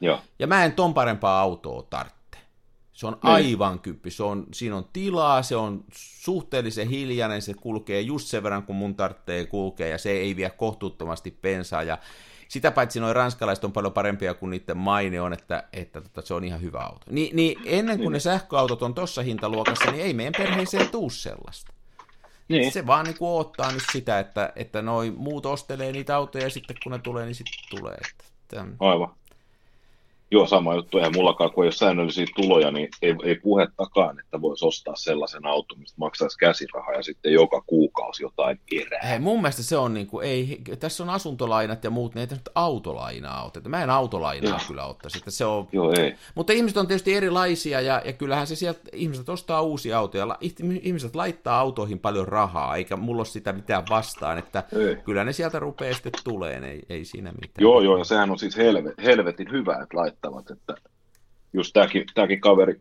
[0.00, 0.20] Joo.
[0.38, 2.18] Ja mä en ton parempaa autoa tarvitse.
[2.92, 3.32] Se on niin.
[3.32, 4.10] aivan kyppi.
[4.10, 8.76] Se on, siinä on tilaa, se on suhteellisen hiljainen, se kulkee just sen verran, kun
[8.76, 11.82] mun tarvitsee kulkea, ja se ei vie kohtuuttomasti pensaa.
[11.82, 11.98] Ja
[12.48, 16.34] sitä paitsi noin ranskalaiset on paljon parempia kuin niiden maine on, että, että tota, se
[16.34, 17.06] on ihan hyvä auto.
[17.10, 18.12] Ni, niin ennen kuin niin.
[18.12, 21.72] ne sähköautot on tuossa hintaluokassa, niin ei meidän perheeseen tuu sellaista.
[22.48, 22.72] Niin.
[22.72, 26.50] Se vaan niin kuin odottaa nyt sitä, että, että noi muut ostelee niitä autoja ja
[26.50, 27.94] sitten kun ne tulee, niin sitten tulee.
[27.94, 28.76] Että, tämän...
[28.80, 29.14] Aivan.
[30.30, 30.98] Joo, sama juttu.
[30.98, 35.46] Eihän mullakaan, kun ei ole säännöllisiä tuloja, niin ei, ei puhettakaan, että voisi ostaa sellaisen
[35.46, 39.00] auton, mistä maksaisi käsirahaa ja sitten joka kuukausi jotain erää.
[39.08, 42.26] Hei, mun mielestä se on, niin kuin, ei, tässä on asuntolainat ja muut, niin ei
[42.26, 43.68] tässä autolainaa oteta.
[43.68, 44.60] Mä en autolainaa Joo.
[44.68, 45.18] kyllä ottaisi.
[45.18, 45.68] Että se on...
[45.72, 46.14] Joo, ei.
[46.34, 50.36] Mutta ihmiset on tietysti erilaisia ja, ja kyllähän se sieltä, ihmiset ostaa uusia autoja,
[50.82, 54.96] ihmiset laittaa autoihin paljon rahaa, eikä mulla ole sitä mitään vastaan, että ei.
[54.96, 57.62] kyllä ne sieltä rupeaa sitten tulee, ei, ei siinä mitään.
[57.62, 60.50] Joo, joo, ja sehän on siis helvet, helvetin hyvä, että laittaa laittavat.
[60.50, 60.74] Että
[61.52, 62.80] just tämäkin, tämäkin kaveri,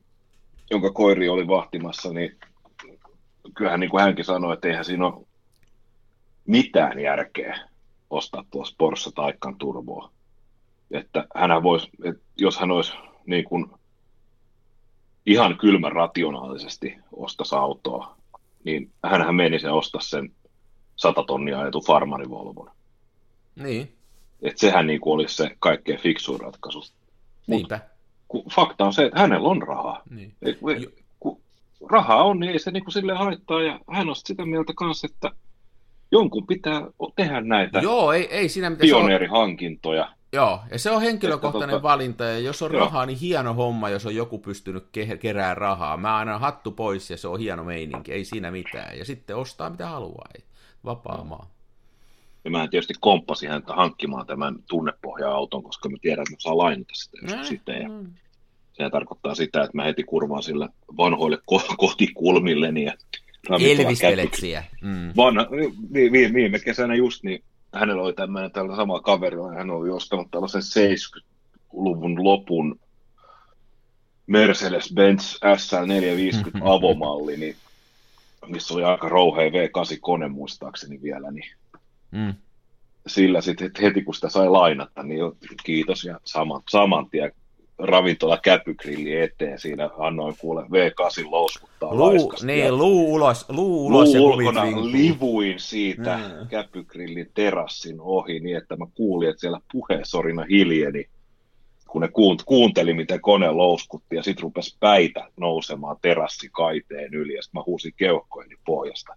[0.71, 2.37] jonka koiri oli vahtimassa, niin
[3.53, 5.25] kyllähän niin kuin hänkin sanoi, että eihän siinä ole
[6.45, 7.59] mitään järkeä
[8.09, 10.11] ostaa tuossa Porsche Taikan turboa.
[10.91, 12.93] Että hän voisi, että jos hän olisi
[13.25, 13.65] niin kuin
[15.25, 18.15] ihan kylmän rationaalisesti ostaisi autoa,
[18.63, 20.31] niin hän meni sen ostaa sen
[20.95, 22.71] 100 tonnia ajetun farmarivolvon.
[23.55, 23.93] Niin.
[24.41, 26.83] Että sehän niin kuin olisi se kaikkein fiksuin ratkaisu.
[27.47, 27.79] Niinpä.
[28.27, 30.01] Kun fakta on se, että hänellä on rahaa.
[30.09, 30.33] Niin.
[30.41, 30.57] Et,
[31.19, 31.41] kun
[31.89, 33.61] rahaa on, niin ei se niin sille haittaa.
[33.61, 35.31] Ja hän on sitä mieltä kanssa, että
[36.11, 36.81] jonkun pitää
[37.15, 38.87] tehdä näitä Joo, ei, ei siinä mitään.
[38.87, 40.13] pioneerihankintoja.
[40.33, 42.79] Joo, ja se on henkilökohtainen tota, valinta, ja jos on joo.
[42.81, 45.97] rahaa, niin hieno homma, jos on joku pystynyt ke- kerää rahaa.
[45.97, 48.97] Mä aina hattu pois, ja se on hieno meininki, ei siinä mitään.
[48.97, 50.43] Ja sitten ostaa mitä haluaa, ei.
[50.85, 51.49] vapaa maa.
[52.47, 56.93] Ja mä tietysti komppasin häntä hankkimaan tämän tunnepohja-auton, koska mä tiedän, että mä saan lainata
[56.93, 57.81] sitä jos mm, sitten.
[57.81, 58.13] Ja mm.
[58.73, 62.93] Sehän tarkoittaa sitä, että mä heti kurvaan sillä vanhoille ko- kotikulmilleni ja
[63.59, 64.63] Elvispeleksiä.
[64.81, 65.13] Mm.
[65.17, 65.47] Vanha,
[65.93, 70.61] viime, viime kesänä just, niin hänellä oli tämmöinen tällä sama kaveri, hän oli ostanut tällaisen
[70.61, 72.79] 70-luvun lopun
[74.27, 77.55] Mercedes-Benz SL450 avomalli, niin,
[78.45, 81.56] missä oli aika rouhea V8-kone muistaakseni vielä, niin
[82.11, 82.33] Mm.
[83.07, 87.31] Sillä sitten heti kun sitä sai lainata, niin jo, kiitos ja saman, saman tien
[87.79, 89.59] ravintola käpygrilli eteen.
[89.59, 96.17] Siinä annoin kuule V8 louskuttaa luu, Niin, luu ulos, luu ulos luu ulkona livuin siitä
[96.17, 96.47] mm.
[96.47, 101.05] käpygrillin terassin ohi niin, että mä kuulin, että siellä puheesorina hiljeni,
[101.87, 102.09] kun ne
[102.45, 107.93] kuunteli, miten kone louskutti ja sitten rupesi päitä nousemaan terassikaiteen yli ja sitten mä huusin
[107.97, 109.13] keuhkojeni pohjasta.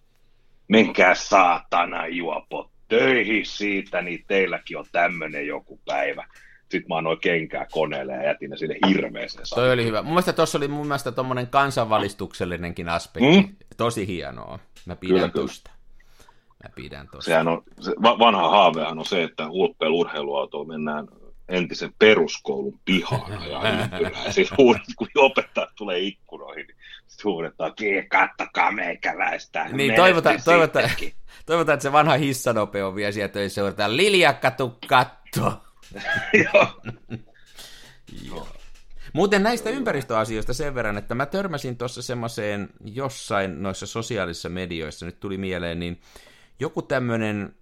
[0.69, 6.27] Menkää saatana juopot töihin siitä, niin teilläkin on tämmöinen joku päivä.
[6.61, 9.45] Sitten mä annoin kenkää koneelle ja jätin ne sinne hirveeseen.
[9.55, 10.03] Toi oli hyvä.
[10.03, 13.41] Mun mielestä tuossa oli mun mielestä tommonen kansanvalistuksellinenkin aspekti.
[13.41, 13.57] Mm?
[13.77, 14.59] Tosi hienoa.
[14.87, 15.71] Mä pidän kyllä, tosta.
[16.65, 17.25] Mä pidän tosta.
[17.25, 21.09] Sehän on, se vanha haavehan on se, että Hulppeen urheiluautoon mennään
[21.51, 23.33] entisen peruskoulun pihaan
[24.25, 27.73] ja siis huudet, kun opettajat tulee ikkunoihin, niin sitten huudetaan,
[28.09, 29.69] kattokaa meikäläistä.
[29.73, 30.91] Niin, toivotaan, toivotaan,
[31.47, 35.63] toivotaan, että se vanha hissanope on vielä siellä töissä, huudetaan, Lilja, katu katto.
[38.27, 38.49] Joo.
[39.13, 45.21] Muuten näistä ympäristöasioista sen verran, että mä törmäsin tuossa semmoiseen jossain noissa sosiaalisissa medioissa, nyt
[45.21, 46.01] tuli mieleen, niin
[46.61, 47.55] joku tämmöinen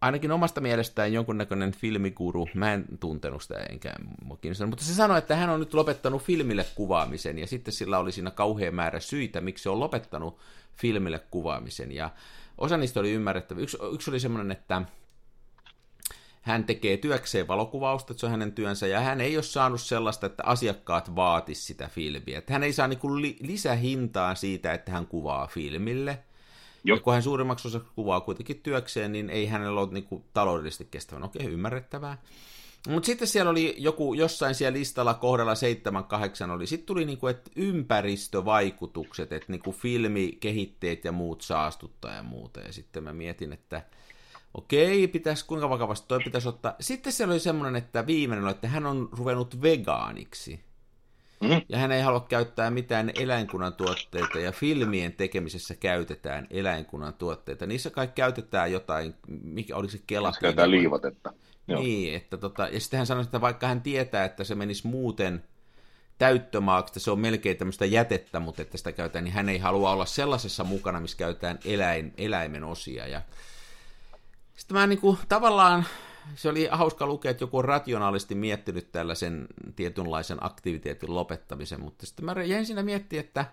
[0.00, 3.94] ainakin omasta mielestään jonkunnäköinen filmikuru, mä en tuntenut sitä enkä
[4.40, 8.12] kiinnostanut, mutta se sanoi, että hän on nyt lopettanut filmille kuvaamisen, ja sitten sillä oli
[8.12, 10.38] siinä kauhean määrä syitä, miksi se on lopettanut
[10.76, 12.10] filmille kuvaamisen, ja
[12.58, 13.60] osa niistä oli ymmärrettävä.
[13.60, 14.82] Yksi, yksi oli semmoinen, että
[16.42, 20.26] hän tekee työkseen valokuvausta, että se on hänen työnsä, ja hän ei ole saanut sellaista,
[20.26, 22.38] että asiakkaat vaatis sitä filmiä.
[22.38, 26.18] Että hän ei saa niin li- lisähintaa siitä, että hän kuvaa filmille.
[26.86, 30.88] Ja kun hän suurimmaksi osa kuvaa kuitenkin työkseen, niin ei hänellä ole niin kuin taloudellisesti
[30.90, 31.24] kestävän.
[31.24, 32.18] Okei, ymmärrettävää.
[32.88, 35.54] Mutta sitten siellä oli joku, jossain siellä listalla kohdalla
[36.48, 42.60] 7-8 oli, sitten tuli niinku, että ympäristövaikutukset, että niinku filmikehitteet ja muut saastuttaa ja muuta.
[42.60, 43.82] Ja sitten mä mietin, että
[44.54, 46.74] okei, pitäisi, kuinka vakavasti toi pitäisi ottaa.
[46.80, 50.60] Sitten siellä oli semmoinen, että viimeinen oli, että hän on ruvennut vegaaniksi.
[51.40, 51.60] Mm.
[51.68, 57.66] Ja hän ei halua käyttää mitään eläinkunnan tuotteita, ja filmien tekemisessä käytetään eläinkunnan tuotteita.
[57.66, 60.32] Niissä kai käytetään jotain, mikä oli se kela.
[60.40, 61.32] Käytetään liivatetta.
[61.68, 61.80] Joo.
[61.80, 65.44] Niin, että tota, ja sitten hän sanoi, että vaikka hän tietää, että se menisi muuten
[66.18, 69.90] täyttömaaksi, että se on melkein tämmöistä jätettä, mutta että sitä käytetään, niin hän ei halua
[69.90, 73.06] olla sellaisessa mukana, missä käytetään eläin, eläimen osia.
[73.06, 73.20] Ja
[74.56, 75.84] sitten mä niin kuin, tavallaan,
[76.34, 82.24] se oli hauska lukea, että joku on rationaalisesti miettinyt tällaisen tietynlaisen aktiviteetin lopettamisen, mutta sitten
[82.24, 83.44] mä jäin siinä miettiä, että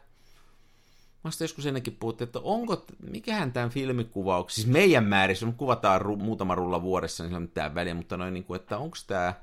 [1.24, 6.16] Mä joskus ennenkin puhuttiin, että onko, mikähän tämän filmikuvauksen, siis meidän määrissä, me kuvataan ru,
[6.16, 9.34] muutama rulla vuodessa, niin se on mitään väliä, mutta noin niin kuin, että onko tämä,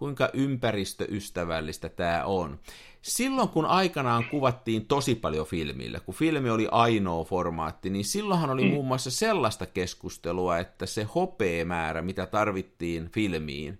[0.00, 2.60] kuinka ympäristöystävällistä tämä on.
[3.02, 8.64] Silloin kun aikanaan kuvattiin tosi paljon filmillä, kun filmi oli ainoa formaatti, niin silloinhan oli
[8.64, 8.70] mm.
[8.70, 13.78] muun muassa sellaista keskustelua, että se hopeemäärä, mitä tarvittiin filmiin,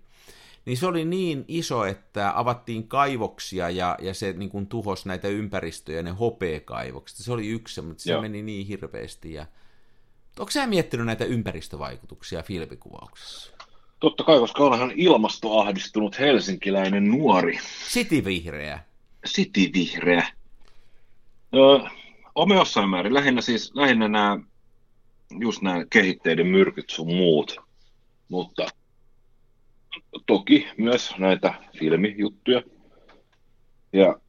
[0.65, 5.27] niin se oli niin iso, että avattiin kaivoksia ja, ja se niin kuin tuhosi näitä
[5.27, 7.17] ympäristöjä, ne hopeakaivokset.
[7.17, 8.21] Se oli yksi, mutta se Joo.
[8.21, 9.33] meni niin hirveästi.
[9.33, 9.45] Ja...
[10.39, 13.60] Onko sä miettinyt näitä ympäristövaikutuksia filmikuvauksessa?
[14.01, 17.59] Totta kai, koska onhan ilmastoahdistunut helsinkiläinen nuori.
[17.89, 18.79] City-vihreä.
[19.27, 20.27] City-vihreä.
[21.55, 21.89] Öö,
[22.35, 23.13] Ome jossain määrin.
[23.13, 24.39] Lähinnä siis, lähinnä nämä,
[25.39, 27.55] just nämä kehitteiden myrkyt sun muut.
[28.29, 28.67] Mutta
[30.25, 32.61] toki myös näitä filmijuttuja.
[33.93, 34.19] Ja,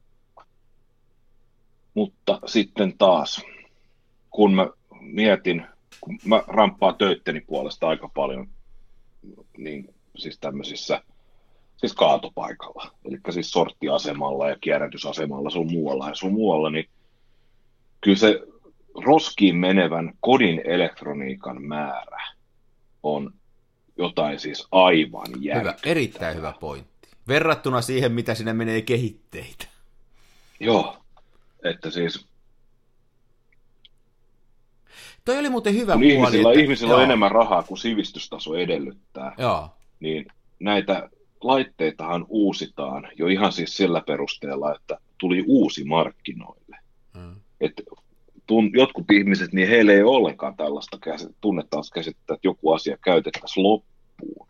[1.93, 3.41] mutta sitten taas,
[4.29, 4.67] kun mä
[4.99, 5.65] mietin,
[6.01, 8.49] kun mä ramppaan töitteni puolesta aika paljon,
[9.57, 11.01] niin siis tämmöisissä,
[11.77, 16.89] siis kaatopaikalla, eli siis sorttiasemalla ja kierrätysasemalla sun muualla ja sun muualla, niin
[18.01, 18.39] kyllä se
[19.05, 22.27] roskiin menevän kodin elektroniikan määrä
[23.03, 23.33] on
[23.97, 25.79] jotain siis aivan järkyttävää.
[25.83, 27.09] Hyvä, erittäin hyvä pointti.
[27.27, 29.67] Verrattuna siihen, mitä sinne menee kehitteitä.
[30.59, 30.97] Joo,
[31.63, 32.32] että siis...
[35.25, 36.13] Toi oli muuten hyvä kun puoli.
[36.13, 36.61] Ihmisillä, että...
[36.61, 39.35] ihmisillä on enemmän rahaa kuin sivistystaso edellyttää.
[39.37, 39.69] Joo.
[39.99, 40.25] Niin
[40.59, 41.09] näitä
[41.41, 46.77] laitteitahan uusitaan jo ihan siis sillä perusteella, että tuli uusi markkinoille.
[47.17, 47.35] Hmm.
[47.61, 47.83] Että
[48.47, 52.97] tun, jotkut ihmiset, niin heillä ei ole ollenkaan tällaista käsitettä, tunnettaisiin käsitettä, että joku asia
[52.97, 54.47] käytettäisiin loppuun.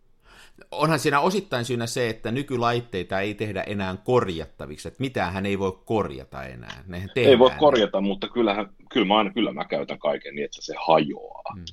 [0.72, 5.60] Onhan siinä osittain syynä se, että nykylaitteita ei tehdä enää korjattaviksi, että mitään hän ei
[5.60, 6.84] voi korjata enää.
[6.88, 10.62] Nehän ei voi korjata, mutta kyllähän, kyllä, mä aina, kyllä mä käytän kaiken niin, että
[10.62, 11.54] se hajoaa.
[11.54, 11.66] Hmm.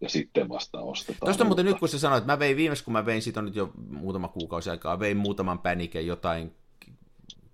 [0.00, 1.20] Ja sitten vasta ostetaan.
[1.24, 3.44] Tuosta muuten nyt kun sä sanoit, että mä vein viimeis, kun mä vein, siitä on
[3.44, 6.54] nyt jo muutama kuukausi aikaa, vein muutaman päniken jotain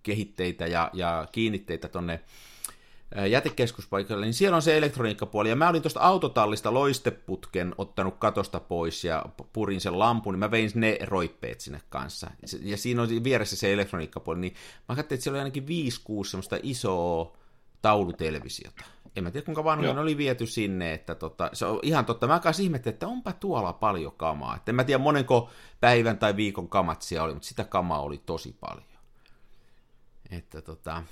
[0.02, 2.20] kehitteitä ja, ja kiinnitteitä tonne
[3.30, 9.04] jätekeskuspaikalle, niin siellä on se elektroniikkapuoli, ja mä olin tuosta autotallista loisteputken ottanut katosta pois
[9.04, 12.30] ja purin sen lampun, niin mä vein ne roippeet sinne kanssa.
[12.62, 14.54] Ja siinä on vieressä se elektroniikkapuoli, niin
[14.88, 15.66] mä katsoin, että siellä oli ainakin 5-6
[16.26, 17.36] semmoista isoa
[17.82, 18.84] taulutelevisiota.
[19.16, 22.26] En mä tiedä, kuinka vanhoja ne oli viety sinne, että tota, se on ihan totta.
[22.26, 24.56] Mä kanssa ihmettelin, että onpa tuolla paljon kamaa.
[24.56, 28.18] Et en mä tiedä, monenko päivän tai viikon kamat siellä oli, mutta sitä kamaa oli
[28.18, 28.98] tosi paljon.
[30.30, 31.02] Että tota,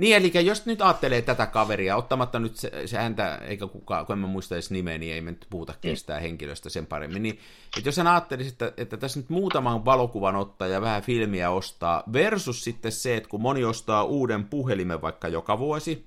[0.00, 4.12] niin, eli jos nyt ajattelee tätä kaveria, ottamatta nyt se, se häntä, eikä kukaan, kun
[4.12, 5.78] en mä muista edes nimeä, niin ei me nyt puhuta mm.
[5.80, 7.38] kestää henkilöstä sen paremmin, niin
[7.76, 12.02] että jos hän ajattelisi, että, että tässä nyt muutaman valokuvan ottaa ja vähän filmiä ostaa,
[12.12, 16.06] versus sitten se, että kun moni ostaa uuden puhelimen vaikka joka vuosi,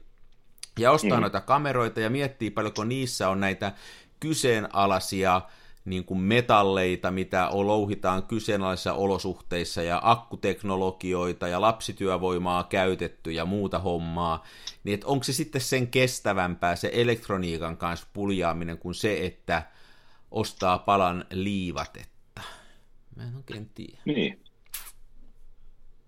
[0.79, 1.21] ja ostaa mm.
[1.21, 3.71] noita kameroita ja miettii paljonko niissä on näitä
[4.19, 5.41] kyseenalaisia
[5.85, 14.43] niin kuin metalleita, mitä louhitaan kyseenalaisissa olosuhteissa ja akkuteknologioita ja lapsityövoimaa käytetty ja muuta hommaa,
[14.83, 19.63] niin että onko se sitten sen kestävämpää se elektroniikan kanssa puljaaminen kuin se, että
[20.31, 22.41] ostaa palan liivatetta?
[23.15, 23.97] Mä en oikein tiedä.
[24.05, 24.39] Niin.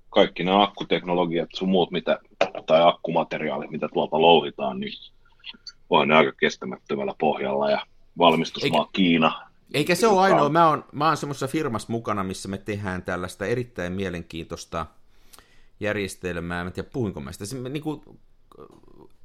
[0.10, 2.20] Kaikki nämä akkuteknologiat sun muut, mitä,
[2.66, 4.94] tai akkumateriaalit, mitä tuolta louhitaan, niin
[5.90, 7.86] on aika kestämättömällä pohjalla ja
[8.18, 8.90] valmistusmaa Eikä...
[8.94, 10.50] Kiina, eikä se ole ainoa.
[10.50, 14.86] Mä oon, mä oon semmoisessa firmassa mukana, missä me tehdään tällaista erittäin mielenkiintoista
[15.80, 16.64] järjestelmää.
[16.64, 17.46] Mä en tiedä, puhuinko mä sitä.
[17.46, 18.02] Se, niin kuin,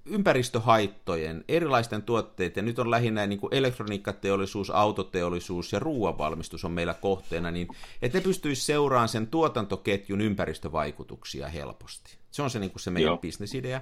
[0.04, 7.50] ympäristöhaittojen, erilaisten tuotteiden, nyt on lähinnä niin kuin elektroniikkateollisuus, autoteollisuus ja ruoanvalmistus on meillä kohteena,
[7.50, 7.68] niin
[8.02, 12.16] että ne pystyisi seuraamaan sen tuotantoketjun ympäristövaikutuksia helposti.
[12.30, 13.18] Se on se, niin kuin se meidän Joo.
[13.18, 13.80] bisnesidea.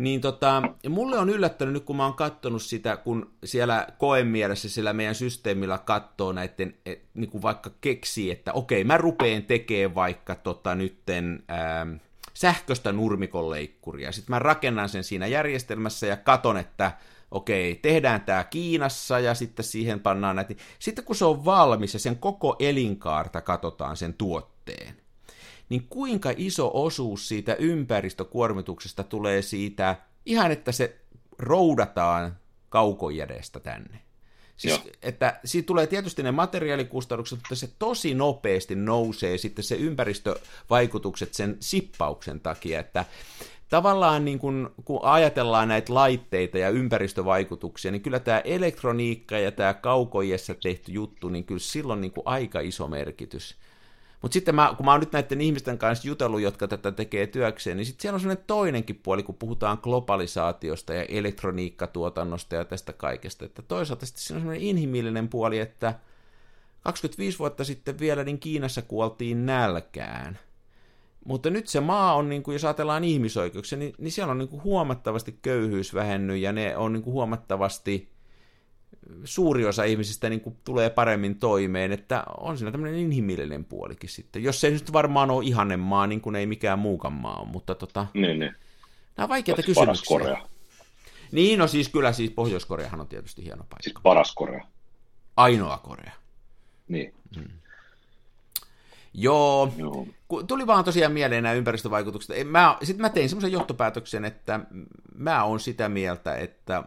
[0.00, 4.92] Niin tota, mulle on yllättänyt nyt, kun mä oon katsonut sitä, kun siellä koemielessä siellä
[4.92, 10.34] meidän systeemillä katsoo näiden, et, niin kuin vaikka keksii, että okei, mä rupeen tekemään vaikka
[10.34, 11.86] tota nytten, ää,
[12.34, 14.12] sähköstä nurmikonleikkuria.
[14.12, 16.92] Sitten mä rakennan sen siinä järjestelmässä ja katon, että
[17.30, 20.54] okei, tehdään tämä Kiinassa ja sitten siihen pannaan näitä.
[20.78, 24.94] Sitten kun se on valmis ja sen koko elinkaarta katsotaan sen tuotteen,
[25.70, 30.96] niin kuinka iso osuus siitä ympäristökuormituksesta tulee siitä ihan, että se
[31.38, 32.36] roudataan
[32.68, 34.00] kaukojädestä tänne.
[34.56, 41.34] Siis, että siitä tulee tietysti ne materiaalikustannukset, mutta se tosi nopeasti nousee sitten se ympäristövaikutukset
[41.34, 43.04] sen sippauksen takia, että
[43.68, 49.74] tavallaan niin kun, kun ajatellaan näitä laitteita ja ympäristövaikutuksia, niin kyllä tämä elektroniikka ja tämä
[49.74, 53.56] kaukojessa tehty juttu, niin kyllä silloin niin aika iso merkitys.
[54.22, 57.76] Mutta sitten mä, kun mä oon nyt näiden ihmisten kanssa jutellut, jotka tätä tekee työkseen,
[57.76, 63.44] niin sitten siellä on sellainen toinenkin puoli, kun puhutaan globalisaatiosta ja elektroniikkatuotannosta ja tästä kaikesta.
[63.44, 65.94] Että toisaalta sitten siinä on sellainen inhimillinen puoli, että
[66.82, 70.38] 25 vuotta sitten vielä niin Kiinassa kuoltiin nälkään.
[71.24, 74.48] Mutta nyt se maa on, niin kuin, jos ajatellaan ihmisoikeuksia, niin, niin siellä on niin
[74.48, 78.08] kuin huomattavasti köyhyys vähennyt ja ne on niin kuin huomattavasti
[79.24, 84.42] suuri osa ihmisistä niin kuin tulee paremmin toimeen, että on siinä tämmöinen inhimillinen puolikin sitten.
[84.42, 87.48] Jos se ei nyt varmaan ole ihanen maa, niin kuin ei mikään muukaan maa ole,
[87.48, 88.54] mutta tota, niin, niin.
[89.16, 89.84] nämä on vaikeita kysymyksiä.
[89.86, 90.48] Paras Korea.
[91.32, 93.82] Niin, no siis kyllä siis Pohjois-Koreahan on tietysti hieno paikka.
[93.82, 94.66] Siis paras Korea.
[95.36, 96.12] Ainoa Korea.
[96.88, 97.14] Niin.
[97.36, 97.48] Hmm.
[99.14, 100.06] Joo, Joo.
[100.46, 102.36] tuli vaan tosiaan mieleen nämä ympäristövaikutukset.
[102.82, 104.60] Sitten mä tein semmoisen johtopäätöksen, että
[105.14, 106.84] mä oon sitä mieltä, että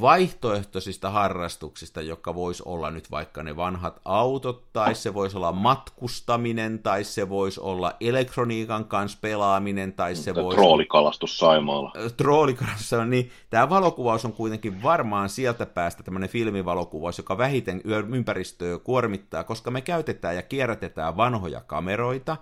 [0.00, 6.78] vaihtoehtoisista harrastuksista, joka voisi olla nyt vaikka ne vanhat autot, tai se voisi olla matkustaminen,
[6.78, 10.60] tai se voisi olla elektroniikan kanssa pelaaminen, tai se voisi...
[10.60, 11.92] Troolikalastus Saimaalla.
[12.16, 13.30] Troolikalastus, niin.
[13.50, 17.80] Tämä valokuvaus on kuitenkin varmaan sieltä päästä tämmöinen filmivalokuvaus, joka vähiten
[18.14, 22.36] ympäristöä kuormittaa, koska me käytetään ja kierrätetään vanhoja kameroita,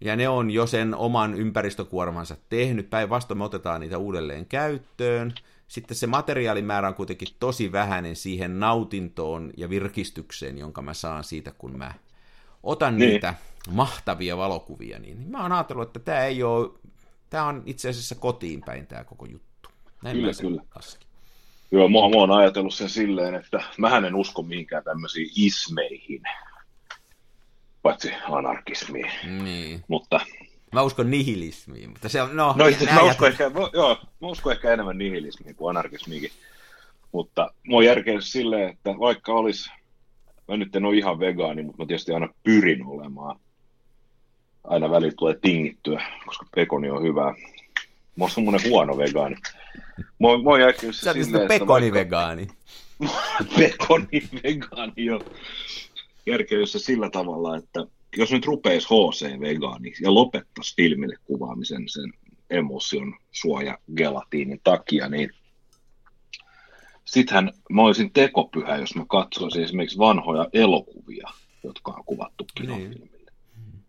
[0.00, 5.34] ja ne on jo sen oman ympäristökuormansa tehnyt, päinvastoin me otetaan niitä uudelleen käyttöön,
[5.68, 11.52] sitten se materiaalimäärä on kuitenkin tosi vähäinen siihen nautintoon ja virkistykseen, jonka mä saan siitä,
[11.52, 11.94] kun mä
[12.62, 13.10] otan niin.
[13.10, 13.34] niitä
[13.70, 16.70] mahtavia valokuvia, niin mä oon ajatellut, että tämä ei ole,
[17.30, 19.68] tämä on itse asiassa kotiin päin tämä koko juttu.
[20.02, 20.62] Näin kyllä, kyllä.
[20.74, 21.08] Laskin.
[21.70, 26.22] Joo, mä, mä oon ajatellut sen silleen, että mä en usko mihinkään tämmöisiin ismeihin,
[27.82, 29.10] paitsi anarkismiin.
[29.44, 29.84] Niin.
[29.88, 30.20] Mutta
[30.72, 32.54] Mä uskon nihilismiin, mutta se on, no...
[32.58, 36.30] No itse mä uskon, ehkä, mä, joo, mä uskon ehkä enemmän nihilismiin kuin anarkismiinkin.
[37.12, 39.70] Mutta mä oon järkeillyt silleen, että vaikka olisi,
[40.48, 43.40] mä nyt en ole ihan vegaani, mutta mä tietysti aina pyrin olemaan.
[44.64, 47.34] Aina välillä tulee tingittyä, koska pekoni on hyvää.
[48.16, 49.36] Mä oon semmonen huono vegaani.
[49.98, 52.46] Mä oon, mä oon järkeillyt Sä silleen, että pekoni-vegaani.
[53.58, 55.20] pekoni-vegaani, joo.
[56.64, 62.12] Se sillä tavalla, että jos nyt rupeisi HC-vegaani ja lopettaisi filmille kuvaamisen sen
[62.50, 65.30] emotion suoja gelatiinin takia, niin
[67.04, 71.28] sittenhän mä olisin tekopyhä, jos mä katsoisin esimerkiksi vanhoja elokuvia,
[71.64, 72.68] jotka on kuvattu niin.
[72.68, 73.32] kinofilmille.
[73.56, 73.84] Niin.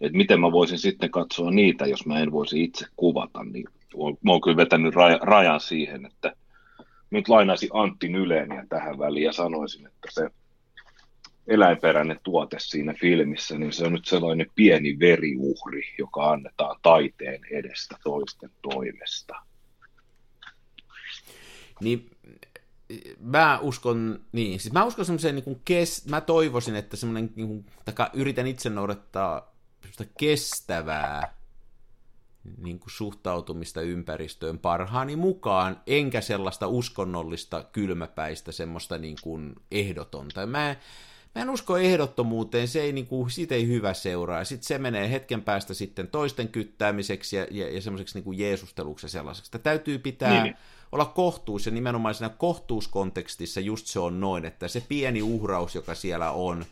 [0.00, 3.64] Et miten mä voisin sitten katsoa niitä, jos mä en voisi itse kuvata, niin
[4.22, 6.36] mä oon kyllä vetänyt rajan siihen, että
[7.10, 10.30] nyt lainaisin Antti Nyleeniä tähän väliin ja sanoisin, että se
[11.46, 17.96] eläinperäinen tuote siinä filmissä, niin se on nyt sellainen pieni veriuhri, joka annetaan taiteen edestä
[18.04, 19.34] toisten toimesta.
[21.80, 22.10] Niin
[23.20, 27.66] mä uskon, niin, siis mä uskon semmoiseen niin kes, mä toivoisin, että semmoinen, niin kuin,
[27.84, 29.52] taka, yritän itse noudattaa
[30.18, 31.34] kestävää
[32.62, 40.46] niin kuin suhtautumista ympäristöön parhaani mukaan, enkä sellaista uskonnollista kylmäpäistä, semmoista niin kuin ehdotonta.
[40.46, 40.76] Mä,
[41.34, 44.44] mä en usko ehdottomuuteen, se ei, niin kuin, siitä ei hyvä seuraa.
[44.44, 49.06] Sitten se menee hetken päästä sitten toisten kyttäämiseksi ja, ja, ja semmoiseksi niin kuin jeesusteluksi
[49.06, 49.46] ja sellaiseksi.
[49.46, 50.54] Sitä täytyy pitää niin.
[50.92, 55.94] olla kohtuus, ja nimenomaan siinä kohtuuskontekstissa just se on noin, että se pieni uhraus, joka
[55.94, 56.64] siellä on,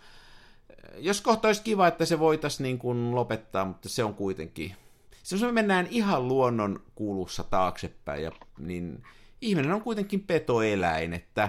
[0.98, 4.74] jos kohta olisi kiva, että se voitaisiin niin kuin lopettaa, mutta se on kuitenkin...
[5.22, 9.02] Se on, me mennään ihan luonnon kuulussa taaksepäin, ja, niin
[9.40, 11.48] ihminen on kuitenkin petoeläin, että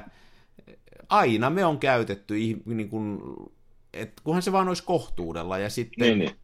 [1.12, 2.34] aina me on käytetty,
[2.66, 3.22] niin kuin,
[3.94, 6.08] että kunhan se vaan olisi kohtuudella, ja sitten...
[6.08, 6.36] Niin, niin.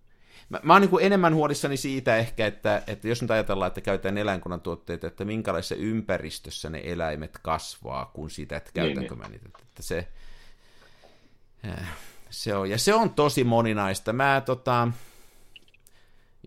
[0.50, 4.18] mä, mä oon niin enemmän huolissani siitä ehkä, että, että jos nyt ajatellaan, että käytetään
[4.18, 9.50] eläinkunnan tuotteita, että minkälaisessa ympäristössä ne eläimet kasvaa, kun sitä, että käytänkö niin, mä niitä.
[9.62, 10.08] Että se,
[11.68, 11.90] äh,
[12.30, 14.14] se on, ja se on tosi moninaista.
[14.14, 14.88] Mä tota,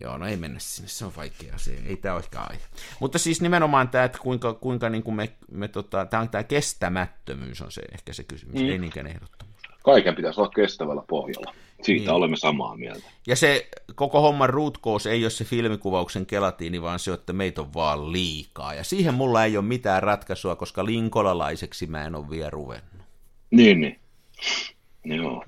[0.00, 2.62] Joo, no ei mennä sinne, se on vaikea asia, ei tämä ole ehkä aihe.
[3.00, 6.44] Mutta siis nimenomaan tämä, että kuinka, kuinka niin kuin me, me tota, tämä, on, tämä
[6.44, 8.68] kestämättömyys on se ehkä se kysymys, mm.
[8.68, 9.60] ei niinkään ehdottomuus.
[9.84, 11.54] Kaiken pitäisi olla kestävällä pohjalla.
[11.82, 12.10] Siitä niin.
[12.10, 13.10] olemme samaa mieltä.
[13.26, 17.60] Ja se koko homman root cause ei ole se filmikuvauksen kelatiini, vaan se, että meitä
[17.60, 18.74] on vaan liikaa.
[18.74, 23.02] Ja siihen mulla ei ole mitään ratkaisua, koska linkolalaiseksi mä en ole vielä ruvennut.
[23.50, 24.00] Niin, niin.
[25.04, 25.44] Joo.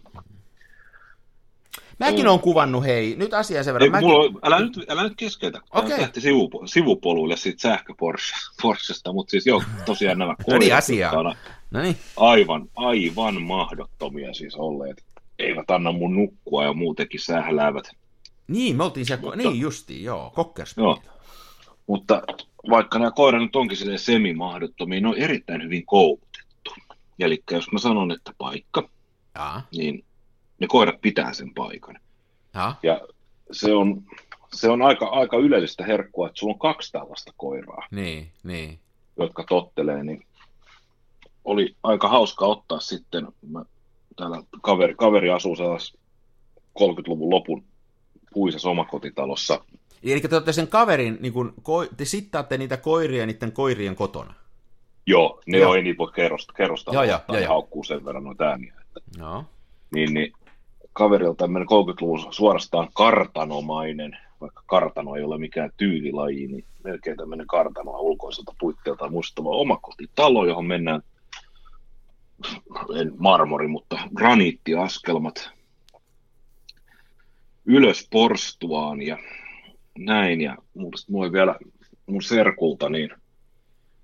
[2.05, 3.87] Mäkin olen kuvannut, hei, nyt asia sen verran.
[3.87, 4.09] Ei, Mäkin...
[4.09, 6.01] mulla, älä, nyt, älä nyt keskeytä, okay.
[6.01, 7.95] lähti sivu, sivupoluille siitä sähkö
[8.63, 11.23] Porschesta, mutta siis joo, tosiaan nämä no niin, asiaa.
[11.71, 11.97] No niin.
[12.17, 15.05] aivan, aivan mahdottomia siis olleet.
[15.39, 17.85] Eivät anna mun nukkua ja muutenkin sähläävät.
[18.49, 20.85] Niin, me oltiin siellä, mutta, niin justiin, joo, kokkerspeed.
[20.85, 21.03] Joo,
[21.87, 22.23] mutta
[22.71, 26.75] vaikka nämä koirat nyt onkin sille semi-mahdottomia, ne on erittäin hyvin koulutettu.
[27.19, 28.89] Eli jos mä sanon, että paikka,
[29.35, 29.61] ja.
[29.73, 30.05] niin
[30.63, 31.99] ne koirat pitää sen paikan.
[32.55, 33.01] Ja, ja
[33.53, 34.03] se on,
[34.53, 38.79] se on aika, aika yleistä herkkua, että sulla on kaksi tällaista koiraa, niin, niin.
[39.17, 40.27] jotka tottelee, niin
[41.45, 43.65] oli aika hauska ottaa sitten, mä,
[44.17, 45.99] täällä kaveri, kaveri asuu sellaisessa
[46.79, 47.65] 30-luvun lopun
[48.33, 49.65] puisessa omakotitalossa.
[50.03, 51.55] Eli te olette sen kaverin, niin kun,
[51.97, 54.35] te sittaatte niitä koiria niiden koirien kotona?
[55.07, 55.75] Joo, ne joo.
[55.75, 58.75] ei niitä voi kerrosta, kerrosta joo, joo, joo, haukkuu sen verran noita ääniä.
[58.81, 59.45] Että, joo.
[59.95, 60.33] Niin, niin
[60.93, 67.99] kaverilla tämmöinen 30-luvun suorastaan kartanomainen, vaikka kartano ei ole mikään tyylilaji, niin melkein tämmöinen kartanoa
[67.99, 71.03] ulkoiselta puitteelta muistava omakotitalo, johon mennään
[73.01, 75.51] en marmori, mutta graniittiaskelmat
[77.65, 79.19] ylös porstuaan ja
[79.99, 80.41] näin.
[80.41, 80.57] Ja
[81.09, 81.57] mulla vielä
[82.07, 83.11] mun serkulta niin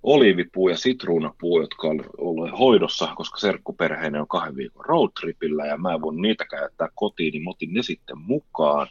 [0.02, 5.94] oliivipuu ja sitruunapuu, jotka on ollut hoidossa, koska serkkuperheinen on kahden viikon roadtripillä ja mä
[5.94, 8.86] en voinut niitä käyttää kotiin, niin otin ne sitten mukaan.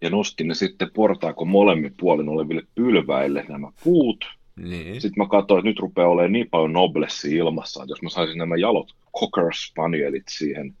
[0.00, 4.24] Ja nostin ne sitten portaako molemmin puolin oleville pylväille nämä puut.
[4.56, 5.00] Niin.
[5.00, 8.38] Sitten mä katsoin, että nyt rupeaa olemaan niin paljon noblessi ilmassa, että jos mä saisin
[8.38, 10.74] nämä jalot Cocker Spanielit siihen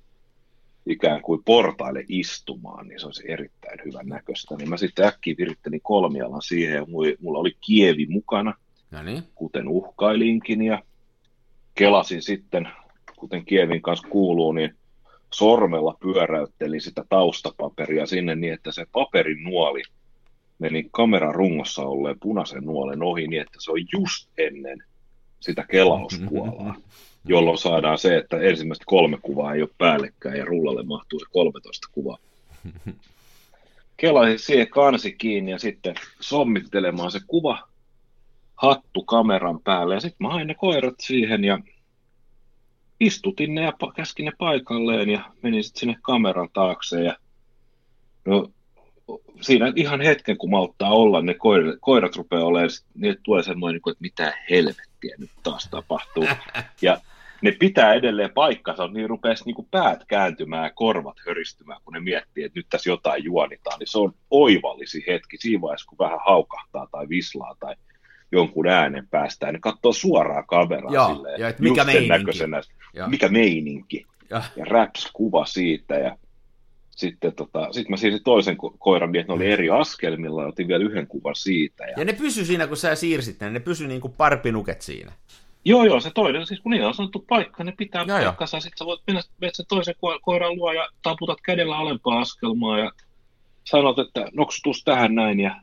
[0.86, 4.56] ikään kuin portaille istumaan, niin se olisi erittäin hyvän näköistä.
[4.56, 6.86] Niin mä sitten äkkiä virittelin kolmialan siihen ja
[7.20, 8.54] mulla oli kievi mukana–
[8.90, 9.22] Noniin.
[9.34, 10.82] kuten uhkailinkin, ja
[11.74, 12.68] kelasin sitten,
[13.16, 14.74] kuten Kievin kanssa kuuluu, niin
[15.34, 19.82] sormella pyöräyttelin sitä taustapaperia sinne niin, että se paperin nuoli
[20.58, 24.84] meni kameran rungossa olleen punaisen nuolen ohi niin, että se on just ennen
[25.40, 26.74] sitä kelauspuolaa,
[27.24, 31.88] jolloin saadaan se, että ensimmäistä kolme kuvaa ei ole päällekkäin ja rullalle mahtuu se 13
[31.92, 32.18] kuvaa.
[33.96, 37.68] Kelasin siihen kansi kiinni ja sitten sommittelemaan se kuva
[38.56, 41.58] hattu kameran päälle ja sitten mä hain ne koirat siihen ja
[43.00, 47.16] istutin ne ja käskin ne paikalleen ja menin sitten sinne kameran taakse ja
[48.24, 48.50] no,
[49.40, 54.00] siinä ihan hetken, kun malttaa olla, ne koirat, koirat rupeaa olemaan, niin tulee semmoinen, että
[54.00, 56.26] mitä helvettiä nyt taas tapahtuu.
[56.82, 57.00] Ja
[57.42, 62.44] ne pitää edelleen paikkansa, niin rupeaa niin päät kääntymään ja korvat höristymään, kun ne miettii,
[62.44, 66.86] että nyt tässä jotain juonitaan, niin se on oivallisi hetki siinä vaiheessa, kun vähän haukahtaa
[66.90, 67.74] tai vislaa tai
[68.36, 72.08] jonkun äänen päästä, ne katsoo suoraan kameraa Joo, silleen, ja mikä meininki.
[72.08, 72.60] näköisenä,
[72.94, 73.06] ja.
[73.06, 76.16] mikä meininki, ja, ja raps kuva siitä, ja
[76.90, 80.48] sitten tota, sit mä siirsin toisen ko- koiran niin, että ne oli eri askelmilla, ja
[80.48, 81.84] otin vielä yhden kuvan siitä.
[81.84, 85.12] Ja, ja ne pysy siinä, kun sä siirsit ne, ne pysy niin kuin parpinuket siinä.
[85.64, 88.78] Joo, joo, se toinen, siis kun niillä on sanottu paikka, ne pitää joo, paikkansa, sitten
[88.78, 92.92] sä voit mennä, mennä sen toisen ko- koiran luo ja taputat kädellä alempaa askelmaa ja
[93.64, 95.56] sanot, että noksutus tähän näin ja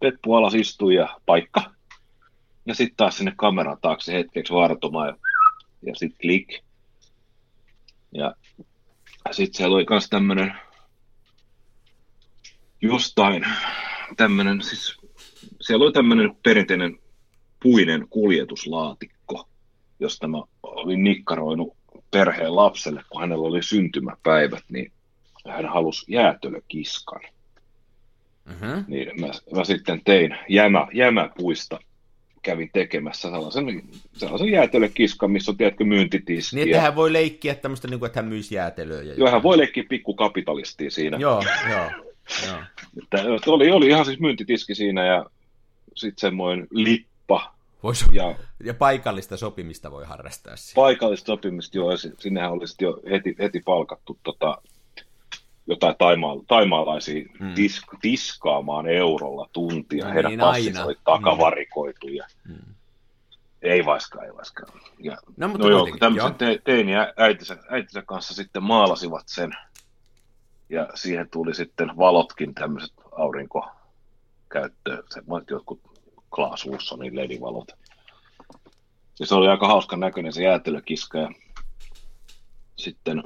[0.00, 1.62] Peppu alas istuu ja paikka
[2.70, 5.16] ja sitten taas sinne kameran taakse hetkeksi vartumaan ja,
[5.86, 6.60] ja sitten klik.
[8.12, 8.34] Ja
[9.30, 10.54] sitten siellä oli myös tämmöinen
[12.82, 13.46] jostain
[14.16, 14.96] tämmöinen, siis
[15.60, 16.98] siellä oli tämmöinen perinteinen
[17.62, 19.48] puinen kuljetuslaatikko,
[20.00, 21.76] josta mä olin nikkaroinut
[22.10, 24.92] perheen lapselle, kun hänellä oli syntymäpäivät, niin
[25.48, 27.20] hän halusi jäätölökiskan.
[28.44, 28.84] Mm-hmm.
[28.88, 31.78] Niin mä, mä, sitten tein jämä, jämäpuista
[32.42, 33.82] kävin tekemässä sellaisen,
[34.12, 36.56] sellaisen jäätelökiskan, missä on, tiedätkö, myyntitiski.
[36.56, 39.02] Niin, että hän voi leikkiä tämmöistä, niin kuin, että hän myisi jäätelöä.
[39.02, 41.16] Ja joo, hän voi leikkiä pikkukapitalistia siinä.
[41.16, 41.90] joo, joo.
[42.46, 42.60] joo.
[43.02, 45.26] Että, oli, oli ihan siis myyntitiski siinä ja
[45.94, 47.54] sitten semmoinen lippa.
[47.82, 48.34] Vois, ja,
[48.64, 50.74] ja paikallista sopimista voi harrastaa siinä.
[50.74, 54.62] Paikallista sopimista, joo, sinnehän olisi jo heti, heti palkattu tota,
[55.66, 57.54] jotain taima- taimaalaisia mm.
[57.54, 60.06] tis- tiskaamaan eurolla tuntia.
[60.06, 62.74] No, Heidän niin, passinsa oli takavarikoitu ja mm.
[63.62, 64.80] ei vaiskaan, ei vaiskaan.
[64.98, 69.52] Ja, no, mutta no joo, tämmöisen te- teini äitinsä, äitinsä kanssa sitten maalasivat sen
[70.68, 75.80] ja siihen tuli sitten valotkin tämmöiset aurinkokäyttöön, semmoiset jotkut
[76.34, 77.68] Klaas Wilsonin ledivalot.
[79.20, 81.30] Ja se oli aika hauskan näköinen se jäätelökiska ja
[82.76, 83.22] sitten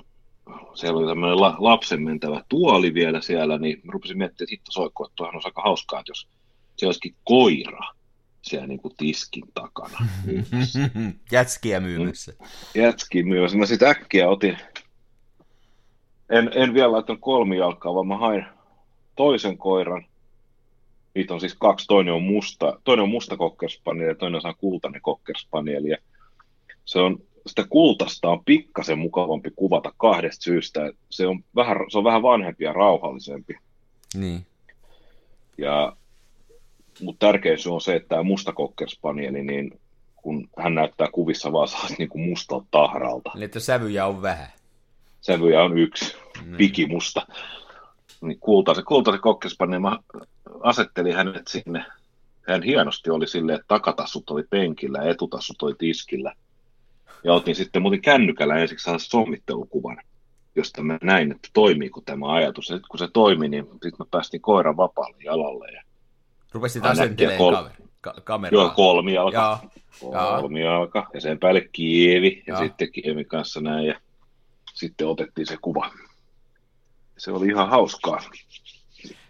[0.74, 5.04] siellä oli tämmöinen la, lapsen mentävä tuoli vielä siellä, niin rupesin miettimään, että hitto soikko,
[5.04, 6.28] että tuohan olisi aika hauskaa, että jos
[6.76, 7.94] se olisikin koira
[8.42, 9.98] siellä niin kuin tiskin takana.
[11.32, 12.32] Jätskiä myymässä.
[12.74, 13.58] Jätskiä myymässä.
[13.58, 14.58] Mä sitten äkkiä otin,
[16.30, 18.46] en, en vielä laittanut kolmijalkaa, vaan mä hain
[19.16, 20.06] toisen koiran.
[21.14, 25.02] Niitä on siis kaksi, toinen on musta, toinen on musta kokkerspanieli ja toinen on kultainen
[25.02, 25.88] kokkerspanieli.
[25.88, 25.96] Ja
[26.84, 30.92] se on sitä kultasta on pikkasen mukavampi kuvata kahdesta syystä.
[31.10, 33.54] Se on vähän, se on vähän vanhempi ja rauhallisempi.
[34.14, 34.46] Niin.
[35.58, 35.96] Ja,
[37.02, 39.80] mutta tärkein syy on se, että tämä musta kokkerspanieli, niin
[40.16, 43.30] kun hän näyttää kuvissa vaan saa niin kuin mustalta tahralta.
[43.36, 44.48] Eli että sävyjä on vähän.
[45.20, 46.56] Sävyjä on yksi, niin.
[46.56, 47.26] pikimusta.
[48.20, 49.98] Niin kultaisen, kultaisen kokkerspanieli, mä
[50.60, 51.84] asettelin hänet sinne.
[52.48, 56.34] Hän hienosti oli silleen, että takatassut oli penkillä ja etutassut oli tiskillä
[57.24, 60.00] ja otin sitten muuten kännykällä ensiksi sommittelukuvan,
[60.56, 62.70] josta mä näin, että toimiiko tämä ajatus.
[62.70, 65.72] Ja kun se toimi, niin sitten mä päästin koiran vapaalle jalalle.
[65.72, 65.82] Ja
[66.52, 68.62] Rupesit asentelemaan kol- ka- kameraa.
[68.62, 69.58] Joo, kolmijalka.
[70.00, 71.10] Kolmijalka.
[71.14, 72.42] Ja sen päälle kievi.
[72.46, 73.86] Ja, ja sitten kievi kanssa näin.
[73.86, 74.00] Ja
[74.74, 75.90] sitten otettiin se kuva.
[77.16, 78.20] Se oli ihan hauskaa.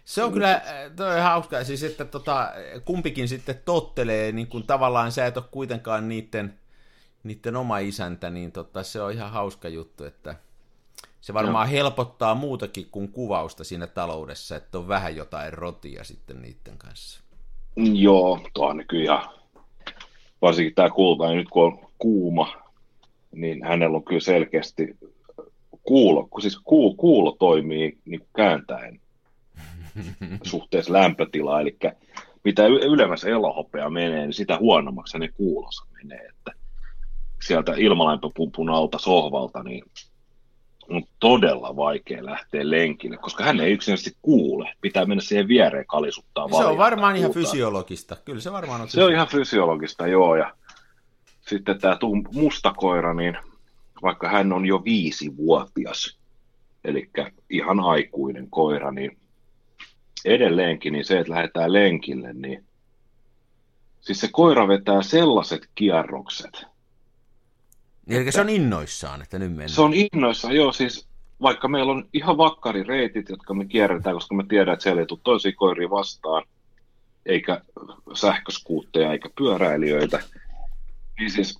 [0.05, 0.61] Se on kyllä
[0.95, 2.51] toi hauskaa, siis että tota,
[2.85, 6.59] kumpikin sitten tottelee, niin kuin tavallaan sä et ole kuitenkaan niiden
[7.25, 10.35] niiden oma isäntä, niin tota, se on ihan hauska juttu, että
[11.21, 11.71] se varmaan no.
[11.71, 17.21] helpottaa muutakin kuin kuvausta siinä taloudessa, että on vähän jotain rotia sitten niiden kanssa.
[17.75, 19.29] Joo, tuo on kyllä
[20.41, 22.53] varsinkin tämä kulta, niin nyt kun on kuuma,
[23.31, 24.97] niin hänellä on kyllä selkeästi
[25.83, 28.99] kuulo, siis kuulo, kuulo toimii niin kääntäen
[30.43, 31.77] suhteessa lämpötilaa, eli
[32.43, 36.51] mitä ylemmäs elohopea menee, niin sitä huonommaksi hänen kuulossa menee, että
[37.47, 39.83] sieltä ilmalämpöpumpun alta sohvalta, niin
[40.89, 44.73] on todella vaikea lähteä lenkille, koska hän ei yksinkertaisesti kuule.
[44.81, 48.17] Pitää mennä siihen viereen kalisuttaa Se on varmaan ihan fysiologista.
[48.25, 48.89] Kyllä se varmaan on.
[48.89, 50.35] Se on ihan fysiologista, joo.
[50.35, 50.53] Ja
[51.41, 51.97] sitten tämä
[52.33, 53.37] mustakoira, niin
[54.01, 56.17] vaikka hän on jo viisivuotias,
[56.83, 57.09] eli
[57.49, 59.17] ihan aikuinen koira, niin
[60.25, 62.65] edelleenkin niin se, että lähdetään lenkille, niin
[64.01, 66.65] siis se koira vetää sellaiset kierrokset,
[68.07, 69.69] Eli se on innoissaan, että nyt mennään.
[69.69, 71.07] Se on innoissaan, joo, siis
[71.41, 75.19] vaikka meillä on ihan vakkarireitit, jotka me kierretään, koska me tiedän, että siellä ei tule
[75.23, 76.43] toisia koiria vastaan,
[77.25, 77.61] eikä
[78.13, 80.19] sähköskuutteja, eikä pyöräilijöitä,
[81.19, 81.59] niin siis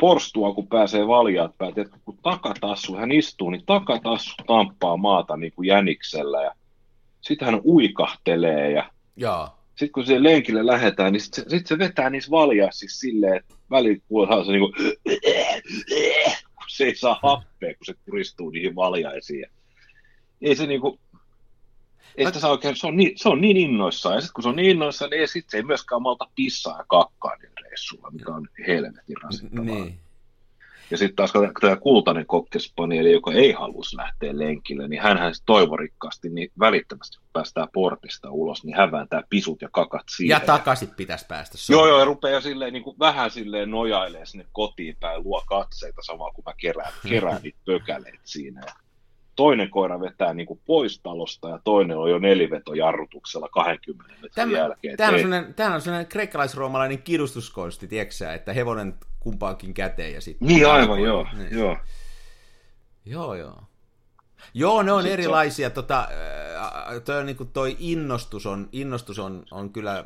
[0.00, 5.52] porstua, kun pääsee valjaat päät, että kun takatassu, hän istuu, niin takatassu tamppaa maata niin
[5.52, 6.54] kuin jäniksellä ja
[7.20, 11.78] sitten hän uikahtelee ja Jaa sitten kun se lenkille lähdetään, niin sitten se, sit se
[11.78, 14.72] vetää niissä valjaissa siis silleen, että väliin kuuluu se niinku,
[16.68, 19.46] se ei saa happea, kun se kuristuu niihin valjaisiin.
[20.42, 21.00] Ei se niinku,
[22.16, 24.48] ei sitä saa oikein, se on niin, se on niin innoissaan, ja sitten kun se
[24.48, 28.32] on niin innoissaan, niin sitten se ei myöskään malta pissaa ja kakkaa niin reissulla, mikä
[28.32, 29.64] on helvetin rasittavaa.
[29.64, 30.03] Niin.
[30.90, 36.50] Ja sitten taas tämä kultainen kokkespanieli, joka ei halus lähteä lenkille, niin hän toivorikkaasti niin
[36.58, 40.30] välittömästi, kun päästään portista ulos, niin hän vääntää pisut ja kakat siihen.
[40.30, 41.58] Ja takaisin pitäisi päästä.
[41.70, 46.02] Joo, joo, ja rupeaa silleen, niin kuin, vähän silleen nojailee sinne kotiin päin, luo katseita
[46.02, 48.60] samaa kuin mä kerään, kerään niitä pökäleitä siinä.
[48.66, 48.72] Ja
[49.36, 54.58] toinen koira vetää niin kuin pois talosta ja toinen on jo nelivetojarrutuksella 20 metrin tämä,
[54.58, 54.96] jälkeen.
[54.96, 60.48] Tämä on, sellainen, sellainen kreikkalaisroomalainen kidustuskonsti, tiedätkö että hevonen kumpaankin käteen ja sitten...
[60.48, 61.58] Niin aivan, joo, niin.
[61.58, 61.76] joo.
[63.04, 63.62] Joo, joo.
[64.54, 65.68] Joo, ne on sitten erilaisia.
[65.68, 65.74] Se...
[65.74, 66.08] Tota,
[67.04, 70.04] toi, niin kuin toi innostus, on, innostus on, on kyllä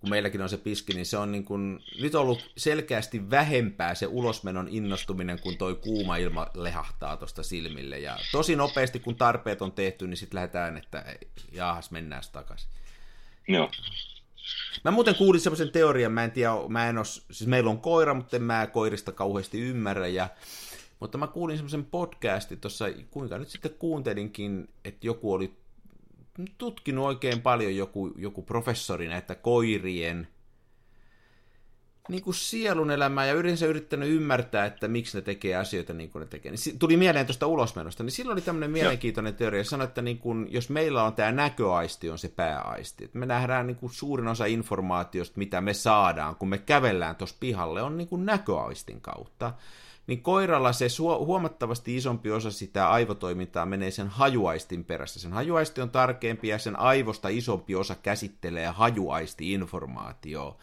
[0.00, 4.06] kun meilläkin on se piski, niin se on niin kuin, nyt ollut selkeästi vähempää se
[4.06, 7.98] ulosmenon innostuminen, kun toi kuuma ilma lehahtaa tuosta silmille.
[7.98, 11.04] Ja tosi nopeasti, kun tarpeet on tehty, niin sitten lähdetään, että
[11.52, 12.70] jaahas, mennään takaisin.
[13.48, 13.70] Joo.
[14.84, 18.14] Mä muuten kuulin semmoisen teorian, mä en tiedä, mä en os, siis meillä on koira,
[18.14, 20.28] mutta en mä koirista kauheasti ymmärrä, ja,
[21.00, 25.56] mutta mä kuulin semmoisen podcastin tuossa, kuinka nyt sitten kuuntelinkin, että joku oli
[26.58, 30.28] tutkinut oikein paljon joku, joku professori näitä koirien
[32.08, 36.20] niin kuin sielun elämää ja yleensä yrittänyt ymmärtää, että miksi ne tekee asioita niin kuin
[36.20, 36.52] ne tekee.
[36.52, 40.46] Niin tuli mieleen tuosta ulosmenosta, niin silloin oli tämmöinen mielenkiintoinen teoria, sanoi, että niin kuin,
[40.50, 43.04] jos meillä on tämä näköaisti, on se pääaisti.
[43.04, 47.36] Että me nähdään niin kuin suurin osa informaatiosta, mitä me saadaan, kun me kävellään tuossa
[47.40, 49.52] pihalle, on niin kuin näköaistin kautta.
[50.06, 50.86] Niin koiralla se
[51.18, 55.20] huomattavasti isompi osa sitä aivotoimintaa menee sen hajuaistin perässä.
[55.20, 60.58] Sen hajuaisti on tarkempi ja sen aivosta isompi osa käsittelee hajuaisti-informaatioa.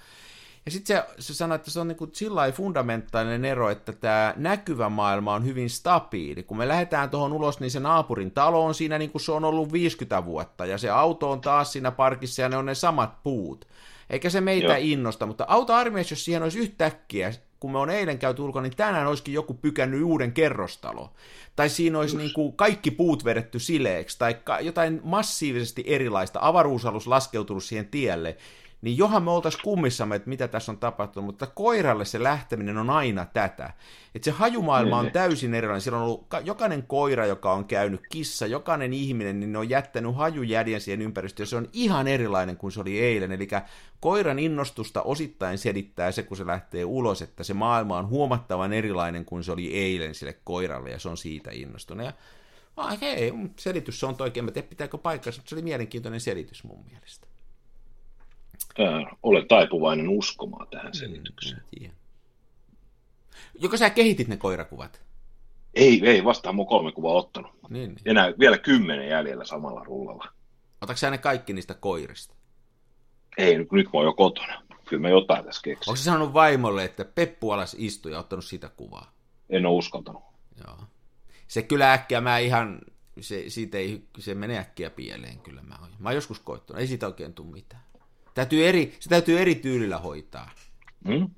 [0.66, 4.90] Ja sitten se, se sanoi, että se on niinku sillä fundamentaalinen ero, että tämä näkyvä
[4.90, 6.44] maailma on hyvin stabiili.
[6.44, 9.46] Kun me lähdetään tuohon ulos, niin se naapurin talo on siinä niin kuin se on
[9.46, 13.24] ollut 50 vuotta, ja se auto on taas siinä parkissa, ja ne on ne samat
[13.24, 13.68] puut.
[14.10, 14.78] Eikä se meitä Joo.
[14.80, 18.78] innosta, mutta auto armeijassa, jos siihen olisi yhtäkkiä, kun me on eilen käyty ulkona, niin
[18.78, 21.14] tänään olisikin joku pykännyt uuden kerrostalo.
[21.56, 27.64] Tai siinä olisi niin kuin kaikki puut vedetty sileeksi, tai jotain massiivisesti erilaista, avaruusalus laskeutunut
[27.64, 28.38] siihen tielle,
[28.86, 32.90] niin johan me oltaisiin kummissamme, että mitä tässä on tapahtunut, mutta koiralle se lähteminen on
[32.90, 33.74] aina tätä.
[34.16, 35.14] Että se hajumaailma on niin.
[35.14, 35.82] täysin erilainen.
[35.82, 40.16] Siellä on ollut jokainen koira, joka on käynyt kissa, jokainen ihminen, niin ne on jättänyt
[40.16, 43.32] hajujäljen siihen ympäristöön, ja se on ihan erilainen kuin se oli eilen.
[43.32, 43.48] Eli
[44.00, 49.26] koiran innostusta osittain selittää se, kun se lähtee ulos, että se maailma on huomattavan erilainen
[49.26, 52.06] kuin se oli eilen sille koiralle, ja se on siitä innostunut.
[52.06, 52.14] Ja
[52.78, 56.64] Ah, hei, selitys se on oikein, mä tiedä pitääkö paikkansa, mutta se oli mielenkiintoinen selitys
[56.64, 57.28] mun mielestä
[58.80, 61.62] ää, ole taipuvainen uskomaan tähän mm, selitykseen.
[61.82, 61.90] Mm,
[63.60, 65.02] Joko sä kehitit ne koirakuvat?
[65.74, 67.52] Ei, ei, vastaan mun kolme kuvaa ottanut.
[67.70, 68.02] Niin, niin.
[68.06, 70.28] Enää vielä kymmenen jäljellä samalla rullalla.
[70.82, 72.36] Otatko sä ne kaikki niistä koirista?
[73.38, 74.62] Ei, nyt, nyt mä oon jo kotona.
[74.86, 75.92] Kyllä mä jotain tässä keksin.
[75.92, 79.12] Onko sanonut vaimolle, että Peppu alas istui ja ottanut sitä kuvaa?
[79.50, 80.24] En ole uskaltanut.
[80.68, 80.78] Joo.
[81.48, 82.82] Se kyllä äkkiä, mä ihan,
[83.20, 85.90] se, siitä ei, se menee äkkiä pieleen kyllä mä oon.
[86.00, 87.84] Mä oon joskus koittanut, ei siitä oikein tule mitään.
[88.36, 90.52] Täytyy eri, se täytyy eri tyylillä hoitaa.
[91.08, 91.30] Hmm?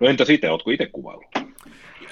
[0.00, 1.26] No entä sitten, ootko itse kuvaillut?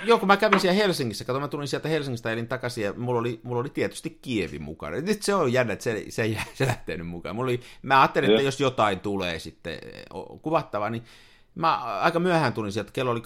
[0.05, 3.21] Joo, kun mä kävin siellä Helsingissä, kato mä tulin sieltä Helsingistä elin takaisin ja mulla
[3.21, 4.97] oli, mulla oli tietysti Kievi mukana.
[4.97, 7.37] Nyt se on jännä, että se, se, se lähtee nyt mukaan.
[7.37, 9.79] Mulla oli, mä ajattelin, että jos jotain tulee sitten
[10.43, 11.03] kuvattava, niin
[11.55, 13.23] mä aika myöhään tulin sieltä, kello oli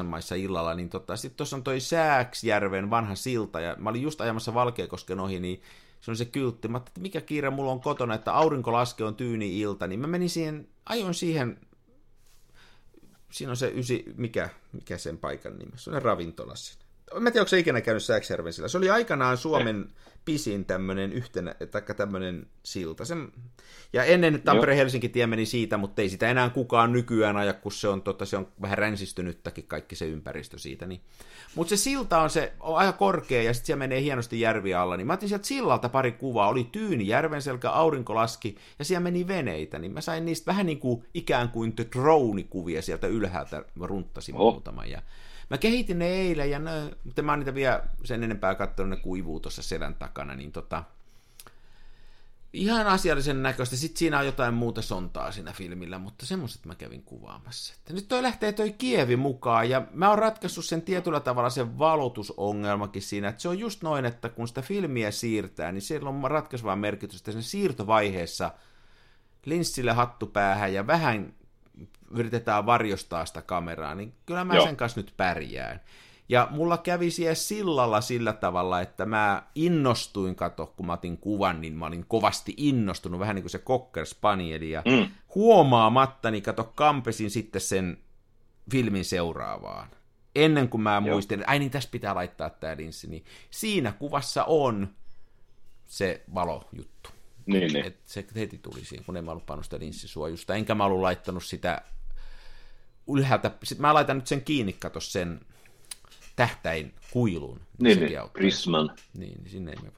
[0.00, 4.02] 8-9 maissa illalla, niin tota, sitten tuossa on toi Sääksjärven vanha silta, ja mä olin
[4.02, 5.62] just ajamassa Valkeakosken ohi, niin
[6.00, 6.68] se on se kyltti.
[6.68, 10.06] Mä että mikä kiire mulla on kotona, että aurinko laskee on tyyni ilta, niin mä
[10.06, 11.60] menin siihen, ajoin siihen,
[13.32, 16.87] siinä on se ysi, mikä, mikä sen paikan nimi, se on ravintola siinä.
[17.14, 18.68] Mä en tiedä, onko se ikinä käynyt Sääksjärven sillä.
[18.68, 19.88] Se oli aikanaan Suomen
[20.24, 23.04] pisin tämmöinen yhtenä, taikka tämmöinen silta.
[23.04, 23.32] Sen,
[23.92, 28.02] ja ennen Tampere-Helsinki-tie meni siitä, mutta ei sitä enää kukaan nykyään aja, kun se on,
[28.02, 30.86] tota, se on vähän ränsistynyttäkin kaikki se ympäristö siitä.
[30.86, 31.00] Niin.
[31.54, 34.96] Mutta se silta on, se, on aika korkea ja sitten siellä menee hienosti järvi alla.
[34.96, 36.48] Niin mä otin sieltä sillalta pari kuvaa.
[36.48, 39.78] Oli tyyni, järvenselkä, aurinko laski ja siellä meni veneitä.
[39.78, 43.64] Niin mä sain niistä vähän niin kuin ikään kuin drone-kuvia sieltä ylhäältä.
[43.74, 44.52] Mä runttasin oh.
[44.52, 44.90] muutaman.
[44.90, 45.02] Ja
[45.50, 46.70] Mä kehitin ne eilen, ja ne,
[47.04, 50.84] mutta mä oon niitä vielä sen enempää katsonut, ne kuivuu tuossa selän takana, niin tota,
[52.52, 53.76] ihan asiallisen näköistä.
[53.76, 57.74] Sitten siinä on jotain muuta sontaa siinä filmillä, mutta semmoiset mä kävin kuvaamassa.
[57.78, 61.78] Että nyt toi lähtee toi Kievi mukaan, ja mä oon ratkaissut sen tietyllä tavalla sen
[61.78, 66.30] valotusongelmakin siinä, että se on just noin, että kun sitä filmiä siirtää, niin siellä on
[66.30, 68.50] ratkaisevaa merkitystä sen siirtovaiheessa
[69.44, 71.34] linssille hattu päähän ja vähän
[72.10, 74.64] yritetään varjostaa sitä kameraa, niin kyllä mä Joo.
[74.66, 75.80] sen kanssa nyt pärjään.
[76.28, 81.60] Ja mulla kävi siellä sillalla sillä tavalla, että mä innostuin, kato, kun mä otin kuvan,
[81.60, 85.08] niin mä olin kovasti innostunut, vähän niin kuin se Cocker Spanieli, ja mm.
[85.34, 87.98] huomaamattani, kato, kampesin sitten sen
[88.70, 89.88] filmin seuraavaan.
[90.34, 94.44] Ennen kuin mä muistin, että ai niin, tässä pitää laittaa tämä linssi, niin siinä kuvassa
[94.44, 94.88] on
[95.86, 97.10] se valojuttu.
[97.48, 97.86] Niin, niin.
[97.86, 101.00] Et se heti tuli siihen, kun en mä ollut pannut sitä linssisuojusta, enkä mä ollut
[101.00, 101.82] laittanut sitä
[103.14, 105.40] ylhäältä, sit mä laitan nyt sen kiinni, kato sen
[106.36, 107.60] tähtäin kuiluun.
[107.78, 108.90] Niin, niin prisman.
[109.14, 109.90] Niin, niin sinne ei me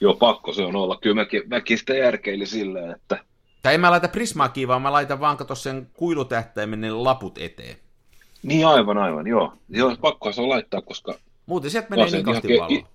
[0.00, 0.96] Joo, pakko se on olla.
[0.96, 3.24] Kyllä mäkin, mäkin sitä järkeili silleen, että...
[3.62, 7.38] Tai en mä laita prismaa kiinni, vaan mä laitan vaan kato sen kuilutähtäimen ne laput
[7.38, 7.76] eteen.
[8.42, 9.52] Niin aivan, aivan, joo.
[9.68, 11.14] Joo, pakko se on laittaa, koska...
[11.46, 12.88] Muuten sieltä menee niin ke- valoa.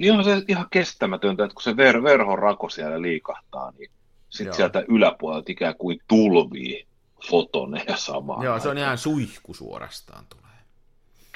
[0.00, 3.90] Niin on se ihan kestämätöntä, että kun se ver- verhon rako siellä liikahtaa, niin
[4.28, 6.86] sitten sieltä yläpuolelta ikään kuin tulvii
[7.30, 8.44] fotoneja samaan.
[8.44, 10.50] Joo, se on ihan suihku suorastaan tulee.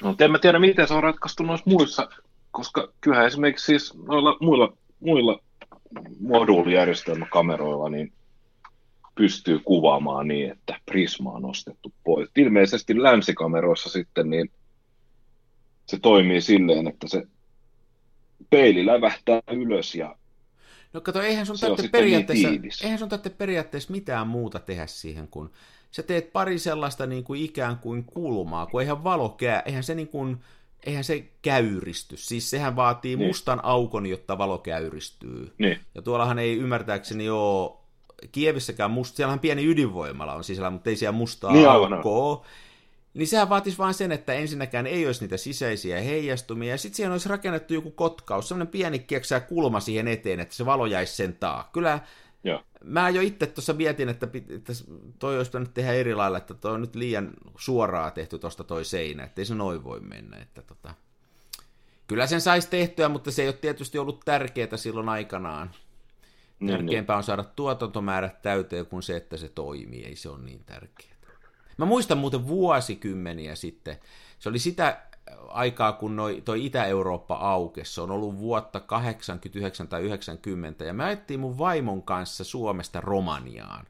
[0.03, 2.09] No, en mä tiedä, miten se on ratkaistu noissa muissa,
[2.51, 5.39] koska kyllähän esimerkiksi siis noilla muilla, muilla
[6.19, 8.13] moduulijärjestelmäkameroilla niin
[9.15, 12.29] pystyy kuvaamaan niin, että prisma on nostettu pois.
[12.35, 14.51] Ilmeisesti länsikameroissa sitten niin
[15.85, 17.23] se toimii silleen, että se
[18.49, 20.15] peili lävähtää ylös ja
[20.93, 24.87] No kato, eihän sun, tarvitse niin periaatteessa, niin eihän sun tarvitse periaatteessa mitään muuta tehdä
[24.87, 25.51] siihen, kun
[25.91, 29.95] sä teet pari sellaista niin kuin ikään kuin kulmaa, kun eihän valo käy, eihän se
[29.95, 30.37] niin kuin,
[30.85, 32.17] eihän se käyristy.
[32.17, 33.27] Siis sehän vaatii niin.
[33.27, 35.53] mustan aukon, jotta valo käyristyy.
[35.57, 35.79] Niin.
[35.95, 37.71] Ja tuollahan ei ymmärtääkseni ole
[38.31, 42.45] Kievissäkään musta, siellähän pieni ydinvoimala on sisällä, mutta ei siellä mustaa niin, aukkoa.
[43.15, 47.11] Niin sehän vaatisi vain sen, että ensinnäkään ei olisi niitä sisäisiä heijastumia, ja sitten siihen
[47.11, 51.35] olisi rakennettu joku kotkaus, semmoinen pieni kieksää kulma siihen eteen, että se valo jäisi sen
[51.35, 51.69] taa.
[51.73, 51.99] Kyllä
[52.43, 52.63] Joo.
[52.83, 54.73] mä jo itse tuossa mietin, että, että
[55.19, 58.85] toi olisi pitänyt tehdä eri lailla, että toi on nyt liian suoraa tehty tuosta toi
[58.85, 60.37] seinä, että ei se noin voi mennä.
[60.37, 60.93] Että tota...
[62.07, 65.67] Kyllä sen saisi tehtyä, mutta se ei ole tietysti ollut tärkeää silloin aikanaan.
[65.67, 66.77] Niin, niin.
[66.77, 70.05] Tärkeämpää on saada tuotantomäärät täyteen kuin se, että se toimii.
[70.05, 71.14] Ei se ole niin tärkeää.
[71.77, 73.97] Mä muistan muuten vuosikymmeniä sitten.
[74.39, 75.01] Se oli sitä
[75.47, 77.93] aikaa, kun noi, toi Itä-Eurooppa aukesi.
[77.93, 80.85] Se on ollut vuotta 89 tai 90.
[80.85, 83.85] Ja mä ettiin mun vaimon kanssa Suomesta Romaniaan.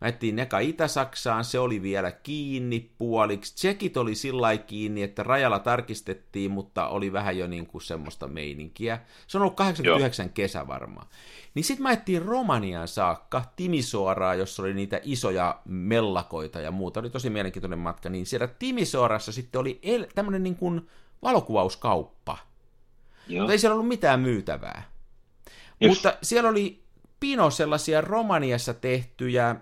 [0.00, 3.54] Mä ettiin eka Itä-Saksaan, se oli vielä kiinni puoliksi.
[3.54, 9.00] Tsekit oli sillä kiinni, että rajalla tarkistettiin, mutta oli vähän jo niin kuin semmoista meininkiä.
[9.26, 10.32] Se on ollut 89 Joo.
[10.34, 11.06] kesä varmaan.
[11.54, 17.00] Niin sitten mä ettiin Romaniaan saakka, Timisoaraa, jossa oli niitä isoja mellakoita ja muuta.
[17.00, 18.08] Oli tosi mielenkiintoinen matka.
[18.08, 20.88] Niin siellä Timisoarassa sitten oli el- tämmöinen niin kuin
[21.22, 22.38] valokuvauskauppa.
[23.28, 23.40] Joo.
[23.42, 24.82] Mutta ei siellä ollut mitään myytävää.
[25.82, 25.88] Yes.
[25.88, 26.82] Mutta siellä oli
[27.20, 29.56] pino sellaisia Romaniassa tehtyjä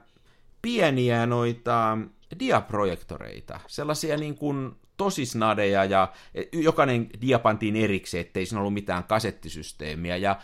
[0.64, 1.98] pieniä noita
[2.38, 6.12] diaprojektoreita, sellaisia niin kuin tosisnadeja ja
[6.52, 10.36] jokainen dia pantiin erikseen, ettei siinä ollut mitään kasettisysteemiä ja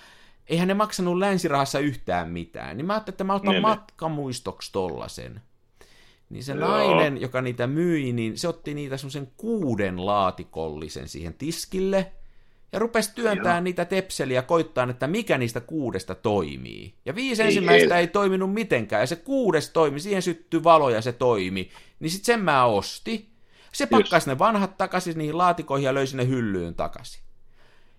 [0.47, 2.77] eihän ne maksanut länsirahassa yhtään mitään.
[2.77, 5.41] Niin mä ajattelin, että mä otan niin, matkamuistoksi tollasen.
[6.31, 6.69] Niin se Joo.
[6.69, 12.13] nainen, joka niitä myi, niin se otti niitä semmoisen kuuden laatikollisen siihen tiskille,
[12.73, 13.61] ja rupesi työntää Joo.
[13.61, 16.95] niitä tepseliä koittaa, että mikä niistä kuudesta toimii.
[17.07, 18.01] Ja viisi ei, ensimmäistä ei.
[18.01, 21.71] ei toiminut mitenkään, ja se kuudes toimi, siihen syttyi valo ja se toimi.
[22.01, 23.31] Niin sitten sen mä osti.
[23.73, 27.23] Se pakkasi ne vanhat takaisin niihin laatikoihin ja löysi ne hyllyyn takaisin.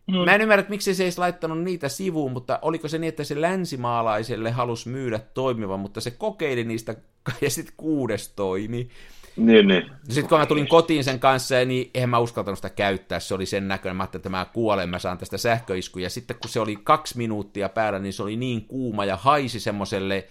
[0.08, 0.26] No.
[0.26, 3.24] Mä en ymmärrä, että miksi se ei laittanut niitä sivuun, mutta oliko se niin, että
[3.24, 6.96] se länsimaalaiselle halusi myydä toimivan, mutta se kokeili niistä
[7.42, 8.90] ja sitten kuudes toimi.
[9.36, 9.92] Niin, niin.
[10.10, 13.46] Sitten kun mä tulin kotiin sen kanssa, niin eihän mä uskaltanut sitä käyttää, se oli
[13.46, 16.10] sen näköinen, mä ajattelin, että mä kuolen, mä saan tästä sähköiskuja.
[16.10, 20.28] Sitten kun se oli kaksi minuuttia päällä, niin se oli niin kuuma ja haisi semmoiselle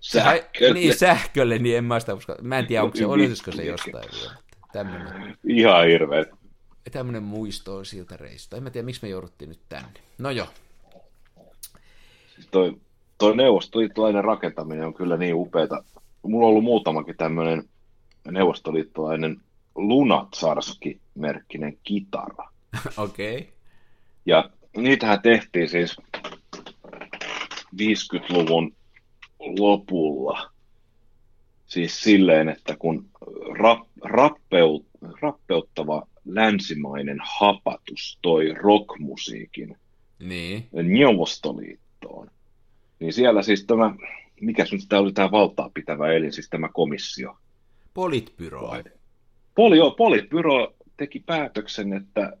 [0.00, 0.74] sähkölle.
[0.74, 2.42] Niin, sähkölle, niin en mä sitä uskalla.
[2.42, 4.34] Mä en tiedä, onko se, olisiko se jostain vielä.
[4.72, 5.36] Tämmönen.
[5.48, 6.24] Ihan hirveä.
[6.92, 8.56] Tämmöinen muisto on siltä reissusta.
[8.56, 9.88] En mä tiedä, miksi me jouduttiin nyt tänne.
[10.18, 10.46] No joo.
[12.34, 12.76] Siis toi,
[13.18, 15.84] toi neuvostoliittolainen rakentaminen on kyllä niin upeeta.
[16.22, 17.64] Mulla on ollut muutamakin tämmöinen
[18.30, 19.40] neuvostoliittolainen
[19.74, 22.50] Lunatsarski-merkkinen kitara.
[22.96, 23.38] Okei.
[23.38, 23.52] Okay.
[24.26, 25.96] Ja niitähän tehtiin siis
[27.74, 28.74] 50-luvun
[29.38, 30.50] lopulla.
[31.66, 33.10] Siis silleen, että kun
[33.58, 34.86] rap, rappeut,
[35.20, 39.76] rappeuttava länsimainen hapatus toi rockmusiikin
[40.18, 40.68] niin.
[40.72, 42.30] Neuvostoliittoon,
[43.00, 43.94] niin siellä siis tämä,
[44.40, 47.38] mikä nyt tämä oli tämä valtaa pitävä elin, siis tämä komissio,
[47.94, 48.76] Politbyro.
[49.54, 52.36] Poli, joo, Politbyro teki päätöksen, että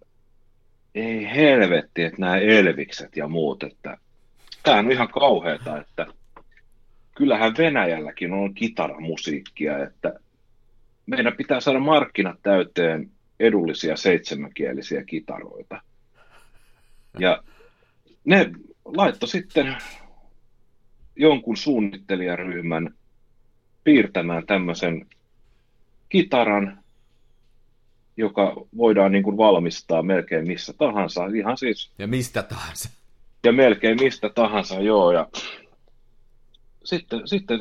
[0.94, 3.98] ei helvetti, että nämä elvikset ja muut, että
[4.62, 6.06] tämä on ihan kauheata, että
[7.14, 10.20] kyllähän Venäjälläkin on kitaramusiikkia, että
[11.06, 15.82] meidän pitää saada markkinat täyteen edullisia seitsemänkielisiä kitaroita.
[17.18, 17.42] Ja
[18.24, 18.50] ne
[18.84, 19.76] laittoi sitten
[21.16, 22.94] jonkun suunnittelijaryhmän
[23.84, 25.06] piirtämään tämmöisen
[26.14, 26.78] kitaran,
[28.16, 31.26] joka voidaan niin kuin valmistaa melkein missä tahansa.
[31.26, 32.88] Ihan siis, ja mistä tahansa.
[33.44, 35.12] Ja melkein mistä tahansa, joo.
[35.12, 35.28] Ja
[36.84, 37.60] sitten, sitten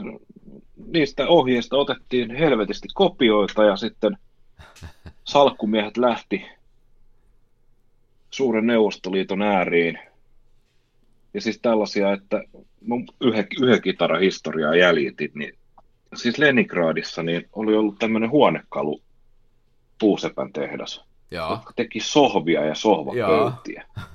[0.88, 4.18] niistä ohjeista otettiin helvetisti kopioita ja sitten
[5.24, 6.46] salkkumiehet lähti
[8.32, 10.00] suuren Neuvostoliiton ääriin.
[11.34, 12.44] Ja siis tällaisia, että
[13.22, 15.58] yhden, yhden kitaran historiaa jäljitin, niin
[16.18, 19.02] siis Leningradissa niin oli ollut tämmöinen huonekalu
[20.00, 21.50] puusepän tehdas, Joo.
[21.50, 23.86] jotka teki sohvia ja sohvapöytiä.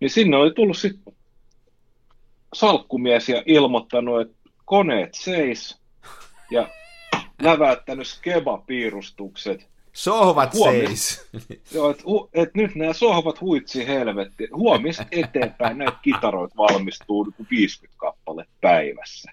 [0.00, 1.14] Niin sinne oli tullut sitten
[2.54, 5.78] salkkumies ja ilmoittanut, että koneet seis
[6.50, 6.68] ja
[7.42, 9.68] läväyttänyt skeba-piirustukset.
[9.92, 11.48] Sohvat Huomis, seis.
[11.74, 14.48] Joo, että et nyt nämä sohvat huitsi helvetti.
[14.54, 19.32] Huomis eteenpäin näitä kitaroita valmistuu 50 kappale päivässä.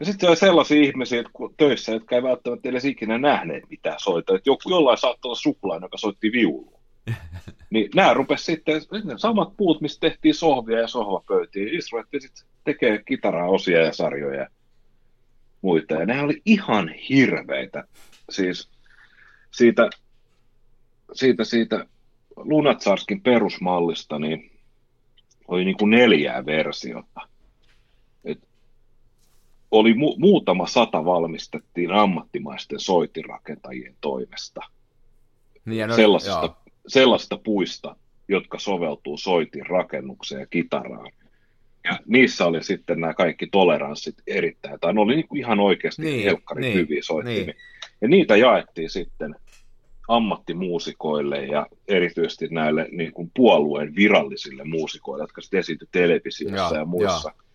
[0.00, 4.34] Ja sitten on sellaisia ihmisiä että töissä, jotka ei välttämättä edes ikinä nähneet mitään soita.
[4.34, 6.78] Että joku, jollain saattaa olla suklainen, joka soitti viulua.
[7.70, 12.44] Niin nämä rupesi sitten, ne samat puut, mistä tehtiin sohvia ja sohvapöytiä, niin ruvettiin sitten
[12.64, 14.46] tekee kitaraa osia ja sarjoja.
[15.62, 17.84] muita, ja ne oli ihan hirveitä.
[18.30, 18.70] Siis
[19.50, 19.90] siitä,
[21.12, 21.86] siitä, siitä
[22.36, 24.50] Lunatsarskin perusmallista, niin
[25.48, 27.20] oli niin kuin neljää versiota.
[29.70, 34.60] Oli mu- muutama sata valmistettiin ammattimaisten soitirakentajien toimesta.
[35.64, 36.54] Niin, no, sellaisista,
[36.86, 37.96] sellaisista puista,
[38.28, 41.12] jotka soveltuu soitin rakennukseen ja kitaraan.
[41.84, 46.02] Ja niissä oli sitten nämä kaikki toleranssit erittäin, tai ne oli niin kuin ihan oikeasti
[46.02, 47.44] niin, helkkarin niin, hyviä soittimia.
[47.44, 47.56] Niin.
[48.00, 49.34] Ja niitä jaettiin sitten
[50.08, 56.84] ammattimuusikoille ja erityisesti näille niin kuin puolueen virallisille muusikoille, jotka sitten esiintyi televisiossa ja, ja
[56.84, 57.28] muissa.
[57.28, 57.47] Ja.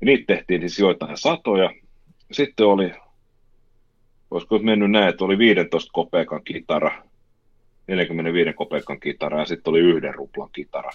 [0.00, 1.70] Ja niitä tehtiin siis joitain satoja.
[2.32, 2.92] Sitten oli,
[4.30, 7.02] olisiko mennyt näin, että oli 15 kopeekan kitara,
[7.86, 10.90] 45 kopeekan kitara ja sitten oli yhden ruplan kitara.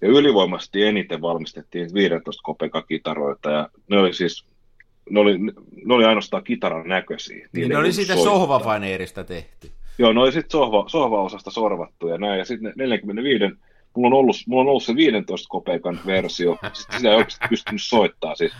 [0.00, 4.44] Ja ylivoimaisesti eniten valmistettiin 15 kopeekan kitaroita ja ne oli siis
[5.10, 5.38] ne oli,
[5.84, 7.48] ne oli ainoastaan kitaran näköisiä.
[7.52, 9.70] Niin ne oli siitä sohvafaneerista tehty.
[9.98, 12.38] Joo, no sitten sohva, sohvaosasta sorvattu ja näin.
[12.38, 13.44] Ja sitten 45,
[13.98, 18.34] mulla on, ollut, mulla on ollut se 15 kopeikan versio, sitä ei oikeasti pystynyt soittaa.
[18.34, 18.52] Siis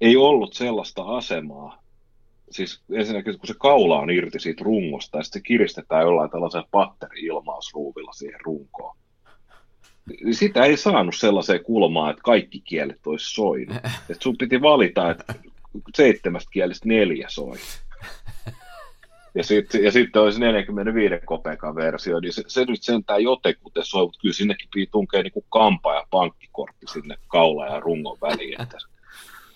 [0.00, 1.82] ei ollut sellaista asemaa,
[2.50, 6.68] siis ensinnäkin kun se kaula on irti siitä rungosta ja sitten se kiristetään jollain tällaisella
[6.70, 8.96] patteri-ilmausruuvilla siihen runkoon.
[10.24, 13.76] Niin sitä ei saanut sellaiseen kulmaan, että kaikki kielet olisi soinut.
[14.10, 15.34] Et sun piti valita, että
[15.96, 17.56] seitsemästä kielestä neljä soi.
[19.38, 24.02] Ja sitten ja sit olisi 45 kopeekan versio, niin se, se nyt sentään jotekuten soi,
[24.02, 28.78] mutta kyllä sinnekin pitää tunkea niin kampa ja pankkikortti sinne kaula ja rungon väliin, että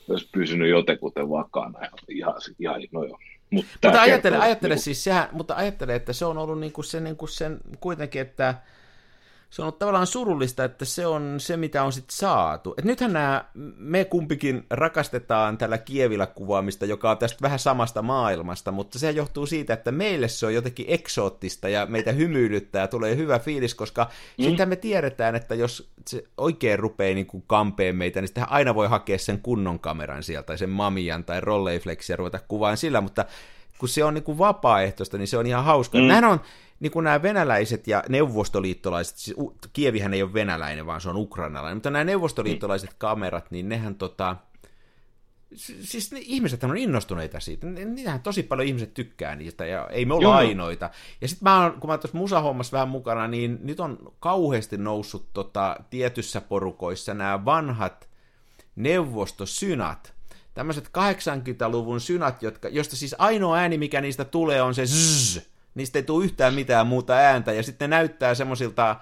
[0.09, 1.79] olisi pysynyt jotekuten vakaana.
[2.09, 3.19] Ihan, ihan, no joo.
[3.51, 4.85] Mutta, mutta ajattele, ajattele niin kuin...
[4.85, 8.23] siis sehän, mutta ajattele, että se on ollut niin kuin se, niin kuin sen kuitenkin,
[8.23, 8.55] että
[9.53, 12.75] se on ollut tavallaan surullista, että se on se, mitä on sitten saatu.
[12.79, 13.45] Et nythän nämä,
[13.77, 19.47] me kumpikin rakastetaan tällä Kievillä kuvaamista, joka on tästä vähän samasta maailmasta, mutta se johtuu
[19.47, 24.11] siitä, että meille se on jotenkin eksoottista ja meitä hymyilyttää ja tulee hyvä fiilis, koska
[24.39, 24.45] mm.
[24.45, 28.75] sitten me tiedetään, että jos se oikein rupeaa niin kuin kampeen meitä, niin sitten aina
[28.75, 33.25] voi hakea sen kunnon kameran sieltä, tai sen mamian tai rolleiflexia ruveta kuvaan sillä, mutta
[33.79, 35.99] kun se on niin kuin vapaaehtoista, niin se on ihan hauska.
[35.99, 36.05] Mm.
[36.05, 36.41] Nämähän on,
[36.83, 39.37] niin kuin nämä venäläiset ja neuvostoliittolaiset, siis
[39.73, 42.97] Kievihän ei ole venäläinen, vaan se on ukrainalainen, mutta nämä neuvostoliittolaiset mm.
[42.99, 44.37] kamerat, niin nehän tota,
[45.81, 50.15] siis ne ihmiset on innostuneita siitä, niitähän tosi paljon ihmiset tykkää niistä, ja ei me
[50.15, 50.33] olla Joo.
[50.33, 50.91] ainoita.
[51.21, 54.77] Ja sitten mä oon, kun mä oon tuossa musahommassa vähän mukana, niin nyt on kauheasti
[54.79, 58.09] noussut tota, tietyssä porukoissa nämä vanhat
[58.77, 60.15] neuvostosynat,
[60.55, 65.99] tämmöiset 80-luvun synat, jotka, josta siis ainoa ääni, mikä niistä tulee, on se zzz, niistä
[65.99, 68.97] ei tule yhtään mitään muuta ääntä, ja sitten ne näyttää semmoisilta,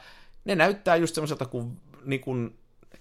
[0.44, 2.54] ne näyttää just semmoiselta kuin, niin kuin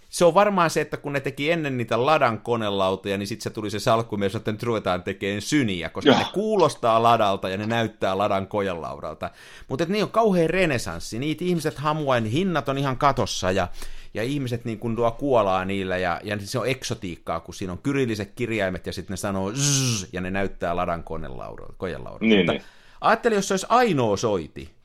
[0.09, 3.49] se on varmaan se, että kun ne teki ennen niitä ladan konelautoja, niin sitten se
[3.49, 6.19] tuli se salkkumies, että nyt ruvetaan tekemään syniä, koska ja.
[6.19, 9.29] ne kuulostaa ladalta ja ne näyttää ladan kojalaudalta.
[9.67, 13.67] Mutta niin on kauhean renesanssi, niitä ihmiset hamuain, hinnat on ihan katossa ja,
[14.13, 17.79] ja ihmiset niin kuin tuo kuolaa niillä ja, ja se on eksotiikkaa, kun siinä on
[17.79, 22.25] kyrilliset kirjaimet ja sitten ne sanoo zzz, ja ne näyttää ladan kojalaudalta.
[22.25, 22.63] Niin, Mutta, niin
[23.01, 24.75] Ajattelin, jos se olisi ainoa soiti,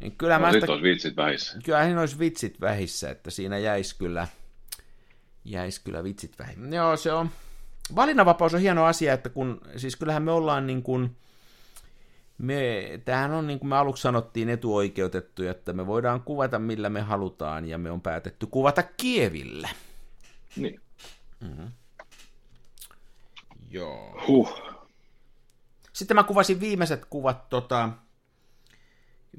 [0.00, 0.72] niin kyllä no, mä sitä...
[0.72, 1.58] olisi vitsit vähissä.
[1.64, 4.28] Kyllä siinä olisi vitsit vähissä, että siinä jäisi kyllä,
[5.44, 6.76] jäisi kyllä vitsit vähissä.
[6.76, 7.30] Joo, se on...
[7.96, 11.16] Valinnanvapaus on hieno asia, että kun, siis kyllähän me ollaan niin kuin,
[12.38, 17.00] me, tämähän on niin kuin me aluksi sanottiin etuoikeutettu, että me voidaan kuvata millä me
[17.00, 19.68] halutaan, ja me on päätetty kuvata Kieville.
[20.56, 20.80] Niin.
[21.40, 21.72] Mm-hmm.
[23.70, 24.22] Joo.
[24.26, 24.75] Huh.
[25.96, 27.88] Sitten mä kuvasin viimeiset kuvat, tota,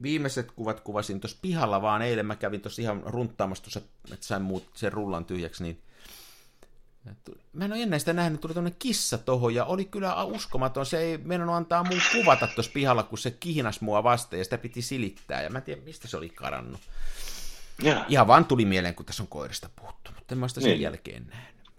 [0.01, 3.81] viimeiset kuvat kuvasin tuossa pihalla, vaan eilen mä kävin tuossa ihan runttaamassa tuossa,
[4.13, 5.81] että sain muut sen rullan tyhjäksi, niin
[7.53, 10.85] Mä en ole ennen sitä nähnyt, tuli tuonne kissa tohon ja oli kyllä uskomaton.
[10.85, 14.57] Se ei mennyt antaa mun kuvata tuossa pihalla, kun se kihinas mua vastaan ja sitä
[14.57, 15.41] piti silittää.
[15.41, 16.81] Ja mä en tiedä, mistä se oli karannut.
[17.83, 18.05] Ja.
[18.09, 20.81] Ihan vaan tuli mieleen, kun tässä on koirista puhuttu, mutta en mä sitä sen niin.
[20.81, 21.71] jälkeen nähnyt.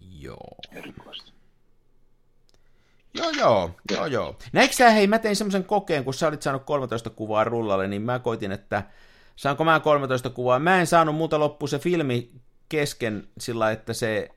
[0.00, 0.56] Joo.
[0.72, 1.35] Erikoista.
[3.16, 4.36] Joo, joo, joo, joo.
[4.52, 8.02] Näikö sä, hei, mä tein semmoisen kokeen, kun sä olit saanut 13 kuvaa rullalle, niin
[8.02, 8.82] mä koitin, että
[9.36, 10.58] saanko mä 13 kuvaa.
[10.58, 12.30] Mä en saanut muuta loppu se filmi
[12.68, 14.28] kesken sillä, että se,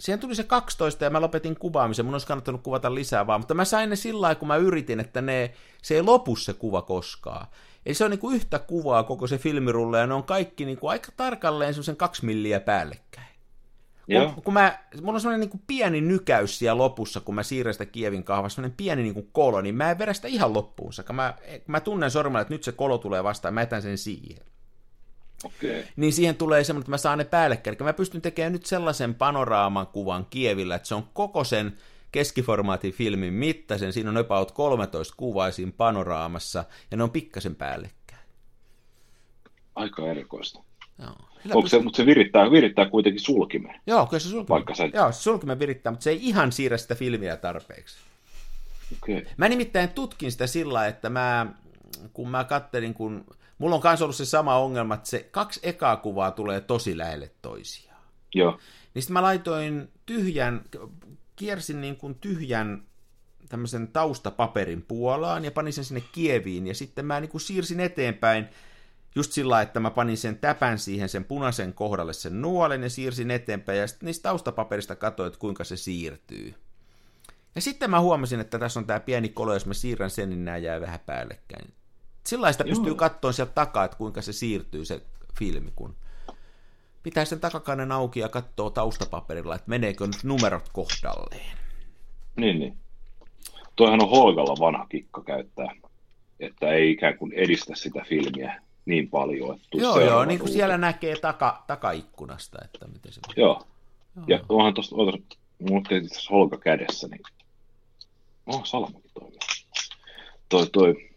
[0.00, 2.04] siihen tuli se 12 ja mä lopetin kuvaamisen.
[2.04, 5.22] Mun olisi kannattanut kuvata lisää vaan, mutta mä sain ne sillä kun mä yritin, että
[5.22, 7.46] ne, se ei lopu se kuva koskaan.
[7.86, 10.78] Eli se on niin kuin yhtä kuvaa koko se filmirulle ja ne on kaikki niin
[10.78, 13.35] kuin aika tarkalleen semmoisen kaksi milliä päällekkäin.
[14.08, 14.32] Joo.
[14.32, 17.86] Kun, kun mä, mulla on semmoinen niin pieni nykäys siellä lopussa, kun mä siirrän sitä
[17.86, 21.12] Kievin kahvaa, semmoinen pieni niin kuin kolo, niin mä en vedä sitä ihan loppuun saakka.
[21.12, 21.34] Mä,
[21.66, 24.46] mä tunnen sormella, että nyt se kolo tulee vastaan, mä etän sen siihen.
[25.44, 25.84] Okei.
[25.96, 27.76] Niin siihen tulee semmoinen, että mä saan ne päällekkäin.
[27.76, 31.76] Eli mä pystyn tekemään nyt sellaisen panoraaman kuvan Kievillä, että se on koko sen
[32.12, 33.92] keskiformaatin filmin mittaisen.
[33.92, 38.26] Siinä on about 13 kuvaa siinä panoraamassa, ja ne on pikkasen päällekkäin.
[39.74, 40.62] Aika erikoista.
[40.98, 41.28] Joo.
[41.54, 43.80] Onko se, mutta se virittää, virittää kuitenkin sulkimen.
[43.86, 46.76] Joo, kyllä se sulkimen, Vaikka se- Joo, se sulkimen virittää, mutta se ei ihan siirrä
[46.78, 47.96] sitä filmiä tarpeeksi.
[49.02, 49.26] Okei.
[49.36, 51.46] Mä nimittäin tutkin sitä sillä, että mä,
[52.12, 53.24] kun mä kattelin, kun
[53.58, 57.30] mulla on myös ollut se sama ongelma, että se kaksi ekaa kuvaa tulee tosi lähelle
[57.42, 58.00] toisiaan.
[58.34, 58.58] Joo.
[58.94, 60.64] Niin sitten mä laitoin tyhjän,
[61.36, 62.82] kiersin niin kuin tyhjän
[63.48, 68.46] tämmöisen taustapaperin Puolaan ja panin sen sinne Kieviin ja sitten mä niin kuin siirsin eteenpäin
[69.16, 72.90] just sillä lailla, että mä panin sen täpän siihen sen punaisen kohdalle sen nuolen ja
[72.90, 76.54] siirsin eteenpäin ja sitten niistä taustapaperista katsoin, että kuinka se siirtyy.
[77.54, 80.44] Ja sitten mä huomasin, että tässä on tämä pieni kolo, jos mä siirrän sen, niin
[80.44, 81.72] nämä jää vähän päällekkäin.
[82.24, 85.02] Sillä sitä pystyy katsoa sieltä takaa, että kuinka se siirtyy se
[85.38, 85.96] filmi, kun
[87.02, 91.56] pitää sen takakannen auki ja katsoo taustapaperilla, että meneekö nyt numerot kohdalleen.
[92.36, 92.76] Niin, niin.
[93.76, 95.74] Toihan on Holgalla vanha kikka käyttää,
[96.40, 99.54] että ei ikään kuin edistä sitä filmiä niin paljon.
[99.56, 103.20] Että Joo, joo, niin kuin siellä näkee taka, takaikkunasta, että miten se...
[103.36, 103.66] Joo.
[104.26, 105.12] Ja onhan tuosta, mulla
[105.70, 107.20] on tietysti tässä Holga kädessä, niin...
[108.46, 109.38] Oh, Salamakin toimii.
[110.48, 111.10] Toi, toi,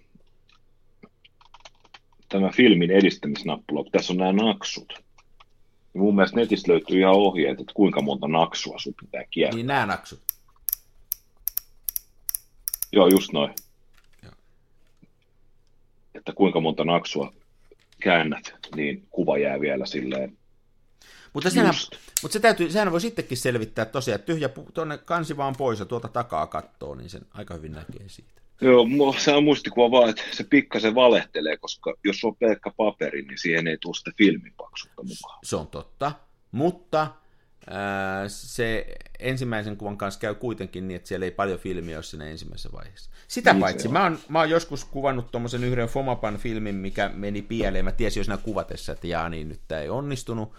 [2.29, 4.93] tämä filmin edistämisnappula, kun tässä on nämä naksut.
[5.93, 9.55] Niin mun mielestä netistä löytyy ihan ohjeet, että kuinka monta naksua sun pitää kiertää.
[9.55, 10.19] Niin nämä naksut.
[12.91, 13.53] Joo, just noin.
[14.23, 14.33] Joo.
[16.15, 17.33] Että kuinka monta naksua
[17.99, 20.37] käännät, niin kuva jää vielä silleen.
[21.33, 21.73] Mutta, sehän,
[22.21, 25.85] mutta se täytyy, sehän voi sittenkin selvittää tosiaan, että tyhjä tuonne kansi vaan pois ja
[25.85, 28.41] tuolta takaa kattoo, niin sen aika hyvin näkee siitä.
[28.61, 33.37] Joo, se on muistikuva vaan, että se pikkasen valehtelee, koska jos on pelkkä paperi, niin
[33.37, 35.39] siihen ei tule sitä filmin paksuutta mukaan.
[35.43, 36.11] Se on totta,
[36.51, 37.07] mutta
[38.27, 42.69] se ensimmäisen kuvan kanssa käy kuitenkin niin, että siellä ei paljon filmiä ole siinä ensimmäisessä
[42.73, 43.09] vaiheessa.
[43.27, 47.41] Sitä Niin paitsi, mä oon, mä oon joskus kuvannut tuommoisen yhden Fomapan filmin, mikä meni
[47.41, 47.85] pieleen.
[47.85, 50.53] Mä tiesin jo siinä kuvatessa, että jaa niin, nyt tämä ei onnistunut.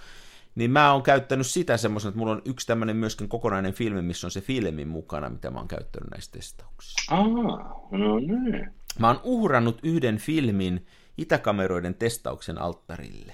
[0.54, 4.26] Niin mä oon käyttänyt sitä semmoisen, että mulla on yksi tämmöinen myöskin kokonainen filmi, missä
[4.26, 7.14] on se filmi mukana, mitä mä oon käyttänyt näissä testauksissa.
[7.14, 8.72] Aa, no niin.
[8.98, 10.86] Mä oon uhrannut yhden filmin
[11.18, 13.32] itäkameroiden testauksen alttarille.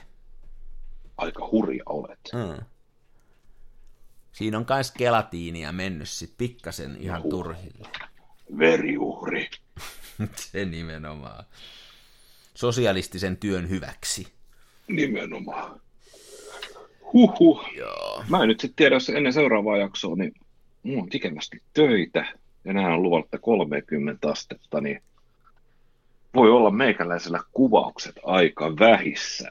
[1.17, 2.21] Aika hurja olet.
[2.33, 2.65] Mm.
[4.37, 7.31] Siinä on kans gelatiinia mennyt sit pikkasen ihan Huhu.
[7.31, 7.89] turhille.
[8.59, 9.51] Veriuhri.
[10.53, 11.45] Se nimenomaan.
[12.55, 14.27] Sosialistisen työn hyväksi.
[14.89, 15.81] Nimenomaan.
[17.77, 18.25] Joo.
[18.29, 20.35] Mä en nyt sitten tiedä, jos ennen seuraavaa jaksoa, niin
[20.83, 22.27] mulla on tekevästi töitä.
[22.65, 25.03] Ja nämä on luvalla 30 astetta, niin
[26.35, 29.51] voi olla meikäläisellä kuvaukset aika vähissä.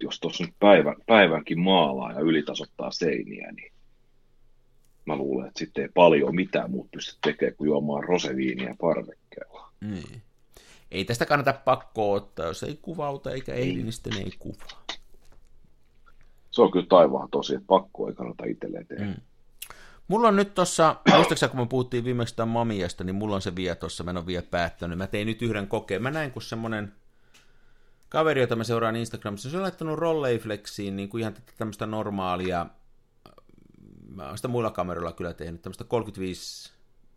[0.00, 3.75] Jos tuossa nyt päivän, päivänkin maalaa ja ylitasottaa seiniä, niin
[5.06, 9.70] mä luulen, että sitten ei paljon mitään muut pysty tekemään kuin juomaan roseviiniä parvekkeella.
[9.80, 10.22] Niin.
[10.90, 14.82] Ei tästä kannata pakkoa ottaa, jos ei kuvauta eikä ehdi, niin sitten ei kuvaa.
[16.50, 19.04] Se on kyllä taivaan tosi, että pakko ei kannata itselleen tehdä.
[19.04, 19.14] Mm.
[20.08, 23.56] Mulla on nyt tossa, muistaakseni kun me puhuttiin viimeksi tämän Mamiasta, niin mulla on se
[23.56, 24.98] vielä tossa, mä en ole vielä päättänyt.
[24.98, 26.02] Mä tein nyt yhden kokeen.
[26.02, 26.92] Mä näin, kun semmonen
[28.08, 32.66] kaveri, jota mä seuraan Instagramissa, se on laittanut Rolleiflexiin niin kuin ihan tämmöistä normaalia,
[34.16, 36.72] mä oon sitä muilla kameroilla kyllä tehnyt, tämmöistä 35,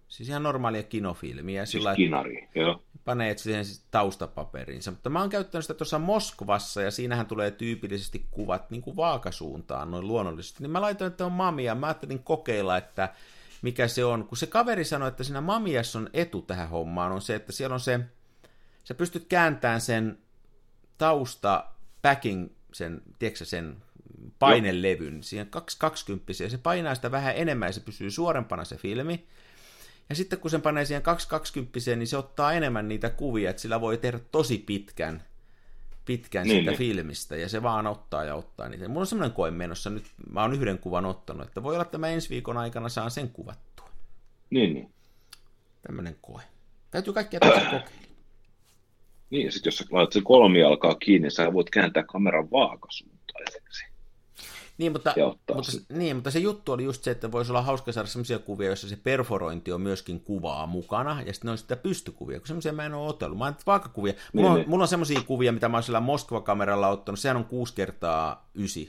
[0.08, 1.66] siis ihan normaalia kinofilmiä.
[1.66, 2.84] Siis Sillä kinari, joo.
[3.06, 4.92] panee siihen taustapaperiinsa.
[4.92, 9.92] Mutta mä oon käyttänyt sitä tuossa Moskovassa, ja siinähän tulee tyypillisesti kuvat niin kuin vaakasuuntaan
[9.92, 10.64] noin luonnollisesti.
[10.64, 11.76] Niin mä laitoin, että on mamia.
[11.76, 13.14] Mä ajattelin kokeilla, että
[13.62, 14.28] mikä se on.
[14.28, 17.74] Kun se kaveri sanoi, että siinä mamiassa on etu tähän hommaan, on se, että siellä
[17.74, 18.00] on se,
[18.84, 20.18] sä pystyt kääntämään sen
[20.98, 21.66] tausta
[22.02, 23.78] backing, sen, tiedätkö, sen
[24.40, 29.28] painelevyn, siihen 220 ja se painaa sitä vähän enemmän ja se pysyy suorempana se filmi.
[30.10, 33.82] Ja sitten kun sen panee siihen 220, niin se ottaa enemmän niitä kuvia, että sillä
[33.82, 35.24] voi tehdä tosi pitkän,
[36.06, 36.78] pitkän Niin, siitä niin.
[36.78, 38.88] filmistä, ja se vaan ottaa ja ottaa niitä.
[38.88, 41.98] Mulla on semmoinen koe menossa nyt, mä oon yhden kuvan ottanut, että voi olla, että
[41.98, 43.90] mä ensi viikon aikana saan sen kuvattua.
[44.50, 44.94] Niin, niin.
[45.82, 46.42] Tämmöinen koe.
[46.92, 48.10] Täytyy kaikkia tässä kokeilla.
[49.30, 53.86] Niin, ja sitten jos sä laitat sen kolmijalkaa kiinni, sä voit kääntää kameran vaakasuuntaiseksi.
[54.80, 55.14] Niin mutta,
[55.56, 55.82] mutta, sen.
[55.94, 58.90] niin, mutta se juttu oli just se, että voisi olla hauska saada sellaisia kuvia, joissa
[58.90, 62.86] se perforointi on myöskin kuvaa mukana, ja sitten ne on sitä pystykuvia, kun semmoisia mä
[62.86, 63.38] en ole otellut.
[63.38, 64.14] Mä oon vaakakuvia.
[64.34, 64.70] Mulla, Niin, on, niin.
[64.70, 68.84] mulla on semmoisia kuvia, mitä mä oon sillä Moskva-kameralla ottanut, sehän on 6 kertaa 9.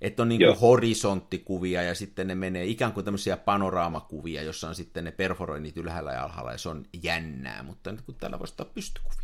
[0.00, 4.74] Että on niin kuin horisonttikuvia ja sitten ne menee ikään kuin tämmöisiä panoraamakuvia, jossa on
[4.74, 8.52] sitten ne perforoinnit ylhäällä ja alhaalla ja se on jännää, mutta nyt kun täällä voisi
[8.52, 9.20] ottaa pystykuvia.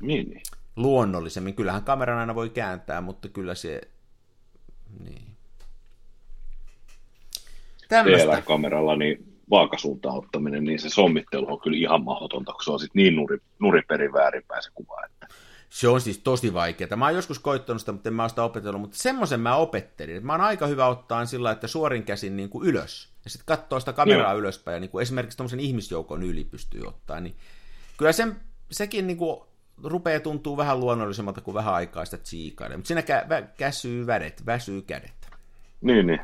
[0.00, 0.42] Niin, niin.
[0.76, 1.54] luonnollisemmin.
[1.54, 3.80] Kyllähän kameran aina voi kääntää, mutta kyllä se...
[5.04, 5.26] Niin.
[7.88, 8.42] Tämmöistä.
[8.42, 13.02] kameralla niin vaakasuuntaan ottaminen, niin se sommittelu on kyllä ihan mahdotonta, kun se on sitten
[13.02, 15.04] niin nuri, nuriperin väärinpäin se kuva.
[15.04, 15.28] Että...
[15.70, 16.96] Se on siis tosi vaikeaa.
[16.96, 20.26] Mä oon joskus koittanut sitä, mutta en mä sitä opetellut, mutta semmoisen mä opettelin.
[20.26, 23.08] Mä oon aika hyvä ottaa sillä, että suorin käsin niin kuin ylös.
[23.24, 24.38] Ja sitten katsoo sitä kameraa Joo.
[24.38, 27.20] ylöspäin, ja niin kuin esimerkiksi tuommoisen ihmisjoukon yli pystyy ottaa.
[27.20, 27.36] Niin
[27.96, 28.36] kyllä sen,
[28.70, 29.40] sekin niin kuin
[29.84, 32.16] rupeaa tuntuu vähän luonnollisemmalta kuin vähän aikaa sitä.
[32.76, 35.30] Mutta siinä kä- vä- käsyy vädet, väsyy kädet.
[35.80, 36.20] Niin, niin.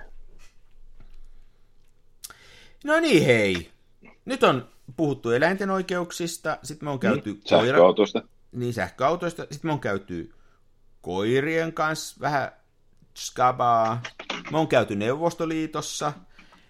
[2.84, 3.70] No niin, hei.
[4.24, 7.66] Nyt on puhuttu eläinten oikeuksista, sitten me on käyty mm, koira...
[7.66, 8.22] Sähköautoista.
[8.52, 9.42] Niin, sähköautoista.
[9.42, 10.34] Sitten me on käyty
[11.02, 12.52] koirien kanssa vähän
[13.14, 14.02] skabaa.
[14.50, 16.12] Me on käyty Neuvostoliitossa.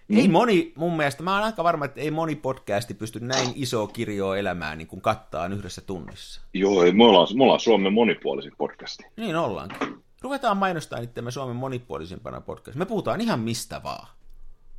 [0.09, 3.87] Ei moni, mun mielestä, mä oon aika varma, että ei moni podcasti pysty näin iso
[3.87, 6.41] kirjoa elämää niin kuin kattaa yhdessä tunnissa.
[6.53, 9.03] Joo, me ollaan, me ollaan Suomen monipuolisin podcasti.
[9.17, 10.03] Niin ollaankin.
[10.21, 12.77] Ruvetaan mainostaa me Suomen monipuolisimpana podcast.
[12.77, 14.07] Me puhutaan ihan mistä vaan.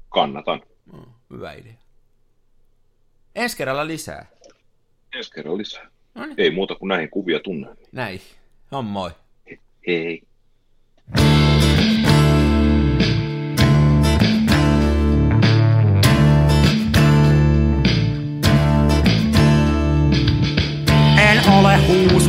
[0.09, 0.63] Kannatan.
[0.93, 1.73] Mm, hyvä idea.
[3.35, 4.27] Ensi kerralla lisää.
[5.17, 5.91] Ensi kerralla lisää.
[6.15, 6.41] Noniin.
[6.41, 7.69] Ei muuta kuin näihin kuvia tunne.
[7.93, 8.21] Näin.
[8.73, 9.11] On moi.
[9.51, 10.23] He, hei.